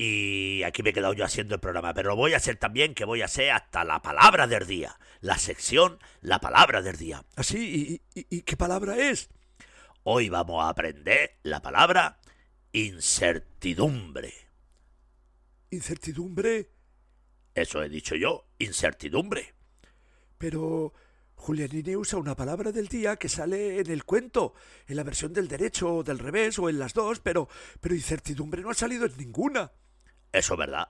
Y 0.04 0.64
aquí 0.64 0.82
me 0.82 0.90
he 0.90 0.94
quedado 0.94 1.14
yo 1.14 1.24
haciendo 1.24 1.54
el 1.54 1.62
programa, 1.62 1.94
pero 1.94 2.10
lo 2.10 2.16
voy 2.16 2.34
a 2.34 2.38
hacer 2.38 2.56
también, 2.56 2.96
que 2.96 3.06
voy 3.06 3.22
a 3.22 3.26
hacer 3.26 3.52
hasta 3.52 3.84
la 3.84 4.02
palabra 4.02 4.48
del 4.48 4.66
día. 4.66 4.98
La 5.20 5.38
sección, 5.38 6.00
la 6.22 6.40
palabra 6.40 6.82
del 6.82 6.98
día. 6.98 7.24
¿Así? 7.36 8.02
¿Y, 8.16 8.20
y, 8.20 8.38
y 8.38 8.42
qué 8.42 8.58
palabra 8.58 8.98
es? 8.98 9.30
Hoy 10.02 10.28
vamos 10.30 10.64
a 10.64 10.70
aprender 10.70 11.38
la 11.44 11.62
palabra 11.62 12.18
incertidumbre. 12.72 14.34
¿Incertidumbre? 15.70 16.72
Eso 17.54 17.84
he 17.84 17.88
dicho 17.90 18.16
yo, 18.16 18.48
incertidumbre. 18.58 19.54
Pero 20.40 20.96
Julianini 21.36 21.96
usa 21.96 22.18
una 22.18 22.36
palabra 22.36 22.72
del 22.72 22.88
día 22.88 23.18
que 23.18 23.30
sale 23.30 23.78
en 23.78 23.92
el 23.92 24.04
cuento, 24.04 24.56
en 24.88 24.96
la 24.96 25.04
versión 25.04 25.32
del 25.32 25.48
derecho 25.48 25.98
o 25.98 26.04
del 26.04 26.18
revés 26.18 26.58
o 26.58 26.70
en 26.70 26.80
las 26.80 26.96
dos, 26.96 27.20
pero, 27.20 27.48
pero 27.80 27.94
incertidumbre 27.94 28.64
no 28.64 28.72
ha 28.72 28.74
salido 28.74 29.06
en 29.06 29.16
ninguna. 29.16 29.72
Eso 30.32 30.54
es 30.54 30.60
verdad. 30.60 30.90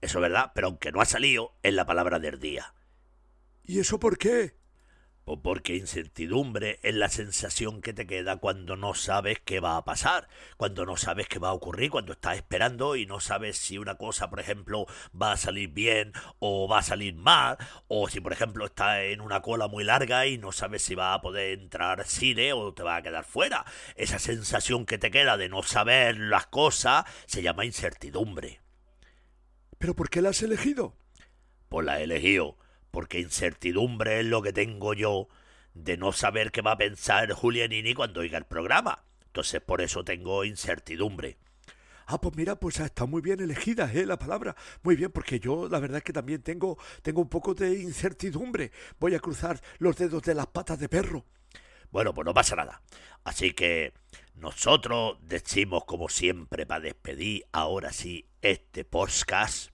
Eso 0.00 0.18
es 0.18 0.22
verdad, 0.22 0.52
pero 0.54 0.68
aunque 0.68 0.92
no 0.92 1.00
ha 1.00 1.06
salido, 1.06 1.54
es 1.62 1.72
la 1.72 1.86
palabra 1.86 2.18
del 2.18 2.38
día. 2.40 2.74
¿Y 3.64 3.80
eso 3.80 3.98
por 3.98 4.18
qué? 4.18 4.54
Pues 5.24 5.40
porque 5.42 5.74
incertidumbre 5.74 6.80
es 6.82 6.94
la 6.94 7.08
sensación 7.08 7.80
que 7.80 7.94
te 7.94 8.06
queda 8.06 8.36
cuando 8.36 8.76
no 8.76 8.92
sabes 8.92 9.38
qué 9.42 9.58
va 9.58 9.78
a 9.78 9.84
pasar, 9.86 10.28
cuando 10.58 10.84
no 10.84 10.98
sabes 10.98 11.28
qué 11.28 11.38
va 11.38 11.48
a 11.48 11.54
ocurrir, 11.54 11.90
cuando 11.90 12.12
estás 12.12 12.36
esperando 12.36 12.94
y 12.94 13.06
no 13.06 13.20
sabes 13.20 13.56
si 13.56 13.78
una 13.78 13.94
cosa, 13.94 14.28
por 14.28 14.40
ejemplo, 14.40 14.84
va 15.20 15.32
a 15.32 15.36
salir 15.38 15.70
bien 15.70 16.12
o 16.40 16.68
va 16.68 16.80
a 16.80 16.82
salir 16.82 17.14
mal, 17.14 17.56
o 17.88 18.06
si, 18.10 18.20
por 18.20 18.34
ejemplo, 18.34 18.66
estás 18.66 18.98
en 19.00 19.22
una 19.22 19.40
cola 19.40 19.66
muy 19.66 19.82
larga 19.82 20.26
y 20.26 20.36
no 20.36 20.52
sabes 20.52 20.82
si 20.82 20.94
va 20.94 21.14
a 21.14 21.22
poder 21.22 21.58
entrar 21.58 22.06
cine 22.06 22.52
o 22.52 22.74
te 22.74 22.82
va 22.82 22.96
a 22.96 23.02
quedar 23.02 23.24
fuera. 23.24 23.64
Esa 23.96 24.18
sensación 24.18 24.84
que 24.84 24.98
te 24.98 25.10
queda 25.10 25.38
de 25.38 25.48
no 25.48 25.62
saber 25.62 26.18
las 26.18 26.48
cosas 26.48 27.06
se 27.24 27.40
llama 27.40 27.64
incertidumbre. 27.64 28.60
¿Pero 29.78 29.96
por 29.96 30.10
qué 30.10 30.20
la 30.20 30.30
has 30.30 30.42
elegido? 30.42 30.98
Pues 31.70 31.86
la 31.86 32.00
he 32.00 32.04
elegido 32.04 32.58
porque 32.94 33.18
incertidumbre 33.18 34.20
es 34.20 34.26
lo 34.26 34.40
que 34.40 34.52
tengo 34.52 34.94
yo 34.94 35.26
de 35.74 35.96
no 35.96 36.12
saber 36.12 36.52
qué 36.52 36.62
va 36.62 36.72
a 36.72 36.78
pensar 36.78 37.32
Julianini 37.32 37.92
cuando 37.92 38.20
oiga 38.20 38.38
el 38.38 38.44
programa. 38.44 39.04
Entonces 39.26 39.60
por 39.60 39.80
eso 39.82 40.04
tengo 40.04 40.44
incertidumbre. 40.44 41.36
Ah, 42.06 42.20
pues 42.20 42.36
mira, 42.36 42.54
pues 42.54 42.78
está 42.78 43.06
muy 43.06 43.20
bien 43.20 43.40
elegida, 43.40 43.90
¿eh? 43.92 44.06
La 44.06 44.16
palabra. 44.16 44.54
Muy 44.84 44.94
bien, 44.94 45.10
porque 45.10 45.40
yo 45.40 45.68
la 45.68 45.80
verdad 45.80 45.98
es 45.98 46.04
que 46.04 46.12
también 46.12 46.42
tengo, 46.42 46.78
tengo 47.02 47.20
un 47.20 47.28
poco 47.28 47.52
de 47.52 47.80
incertidumbre. 47.80 48.70
Voy 49.00 49.16
a 49.16 49.20
cruzar 49.20 49.60
los 49.78 49.96
dedos 49.96 50.22
de 50.22 50.34
las 50.34 50.46
patas 50.46 50.78
de 50.78 50.88
perro. 50.88 51.24
Bueno, 51.90 52.14
pues 52.14 52.24
no 52.24 52.32
pasa 52.32 52.54
nada. 52.54 52.80
Así 53.24 53.54
que 53.54 53.92
nosotros 54.36 55.18
decimos 55.22 55.84
como 55.84 56.08
siempre 56.08 56.64
para 56.64 56.80
despedir 56.80 57.44
ahora 57.50 57.92
sí 57.92 58.28
este 58.40 58.84
podcast. 58.84 59.73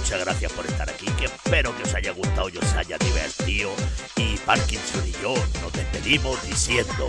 Muchas 0.00 0.20
gracias 0.24 0.52
por 0.52 0.64
estar 0.64 0.88
aquí, 0.88 1.06
que 1.18 1.26
espero 1.26 1.76
que 1.76 1.82
os 1.82 1.94
haya 1.94 2.12
gustado 2.12 2.48
y 2.48 2.56
os 2.56 2.72
haya 2.72 2.96
divertido. 2.96 3.70
Y 4.16 4.36
Parkinson 4.38 5.06
y 5.06 5.12
yo 5.22 5.34
nos 5.60 5.72
despedimos 5.74 6.42
diciendo 6.46 7.08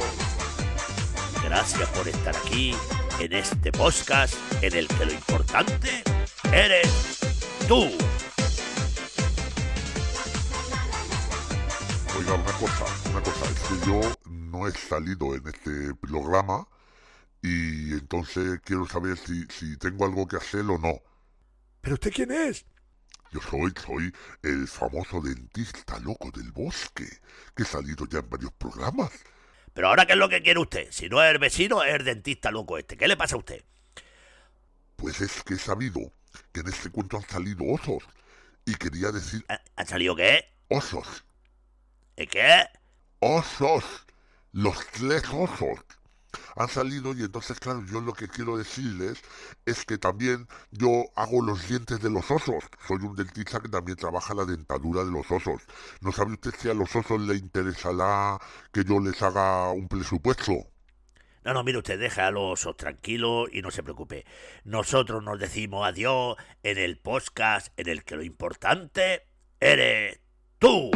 gracias 1.41 1.88
por 1.89 2.08
estar 2.08 2.36
aquí 2.36 2.75
en 3.19 3.34
este 3.34 3.71
podcast 3.71 4.36
en 4.62 4.75
el 4.75 4.88
que 4.89 5.06
lo 5.06 5.13
importante 5.13 6.04
eres 6.51 7.19
tú. 7.67 7.89
Oiga, 12.17 12.34
una 12.34 12.54
cosa, 12.54 12.86
una 13.10 13.23
cosa, 13.23 13.45
es 13.45 13.60
que 13.62 13.88
yo 13.88 14.01
no 14.30 14.67
he 14.67 14.71
salido 14.71 15.34
en 15.34 15.47
este 15.47 15.95
programa 15.95 16.67
y 17.41 17.93
entonces 17.93 18.60
quiero 18.65 18.86
saber 18.86 19.17
si, 19.17 19.45
si 19.45 19.77
tengo 19.77 20.06
algo 20.06 20.27
que 20.27 20.36
hacer 20.36 20.62
o 20.62 20.77
no. 20.77 20.99
¿Pero 21.80 21.95
usted 21.95 22.12
quién 22.13 22.32
es? 22.32 22.65
Yo 23.31 23.39
soy, 23.41 23.73
soy 23.85 24.13
el 24.43 24.67
famoso 24.67 25.21
dentista 25.21 25.99
loco 25.99 26.31
del 26.31 26.51
bosque, 26.51 27.07
que 27.55 27.63
he 27.63 27.65
salido 27.65 28.05
ya 28.07 28.19
en 28.19 28.29
varios 28.29 28.51
programas. 28.53 29.11
Pero 29.73 29.87
ahora, 29.89 30.05
¿qué 30.05 30.13
es 30.13 30.19
lo 30.19 30.29
que 30.29 30.41
quiere 30.41 30.59
usted? 30.59 30.87
Si 30.91 31.09
no 31.09 31.21
es 31.23 31.31
el 31.31 31.39
vecino, 31.39 31.83
es 31.83 31.93
el 31.95 32.03
dentista 32.05 32.51
loco 32.51 32.77
este. 32.77 32.95
¿Qué 32.97 33.07
le 33.07 33.17
pasa 33.17 33.35
a 33.35 33.39
usted? 33.39 33.63
Pues 34.95 35.19
es 35.21 35.43
que 35.43 35.55
he 35.55 35.59
sabido 35.59 35.99
que 36.53 36.61
en 36.61 36.67
este 36.69 36.89
cuento 36.89 37.17
han 37.17 37.27
salido 37.27 37.65
osos. 37.65 38.03
Y 38.65 38.75
quería 38.75 39.11
decir 39.11 39.45
¿Ha, 39.49 39.61
ha 39.75 39.85
salido 39.85 40.15
qué? 40.15 40.45
osos. 40.69 41.23
¿Eh, 42.15 42.27
¿Qué? 42.27 42.67
Osos. 43.19 43.85
Los 44.51 44.85
tres 44.91 45.23
osos. 45.31 45.79
Han 46.55 46.69
salido 46.69 47.13
y 47.13 47.23
entonces, 47.23 47.59
claro, 47.59 47.83
yo 47.85 48.01
lo 48.01 48.13
que 48.13 48.27
quiero 48.27 48.57
decirles 48.57 49.21
es 49.65 49.85
que 49.85 49.97
también 49.97 50.47
yo 50.71 51.05
hago 51.15 51.41
los 51.41 51.67
dientes 51.67 52.01
de 52.01 52.09
los 52.09 52.29
osos. 52.31 52.63
Soy 52.87 52.97
un 53.01 53.15
dentista 53.15 53.59
que 53.59 53.69
también 53.69 53.97
trabaja 53.97 54.33
la 54.33 54.45
dentadura 54.45 55.03
de 55.03 55.11
los 55.11 55.29
osos. 55.31 55.61
¿No 56.01 56.11
sabe 56.11 56.33
usted 56.33 56.51
si 56.57 56.69
a 56.69 56.73
los 56.73 56.95
osos 56.95 57.21
le 57.21 57.35
interesará 57.35 58.39
que 58.71 58.83
yo 58.83 58.99
les 58.99 59.21
haga 59.21 59.71
un 59.71 59.87
presupuesto? 59.87 60.53
No, 61.43 61.53
no, 61.53 61.63
mire 61.63 61.79
usted, 61.79 61.99
deja 61.99 62.27
a 62.27 62.31
los 62.31 62.61
osos 62.61 62.77
tranquilos 62.77 63.49
y 63.51 63.61
no 63.61 63.71
se 63.71 63.81
preocupe. 63.81 64.25
Nosotros 64.63 65.23
nos 65.23 65.39
decimos 65.39 65.87
adiós 65.87 66.35
en 66.61 66.77
el 66.77 66.99
podcast 66.99 67.73
en 67.77 67.89
el 67.89 68.03
que 68.03 68.15
lo 68.15 68.23
importante 68.23 69.27
eres 69.59 70.19
tú. 70.59 70.91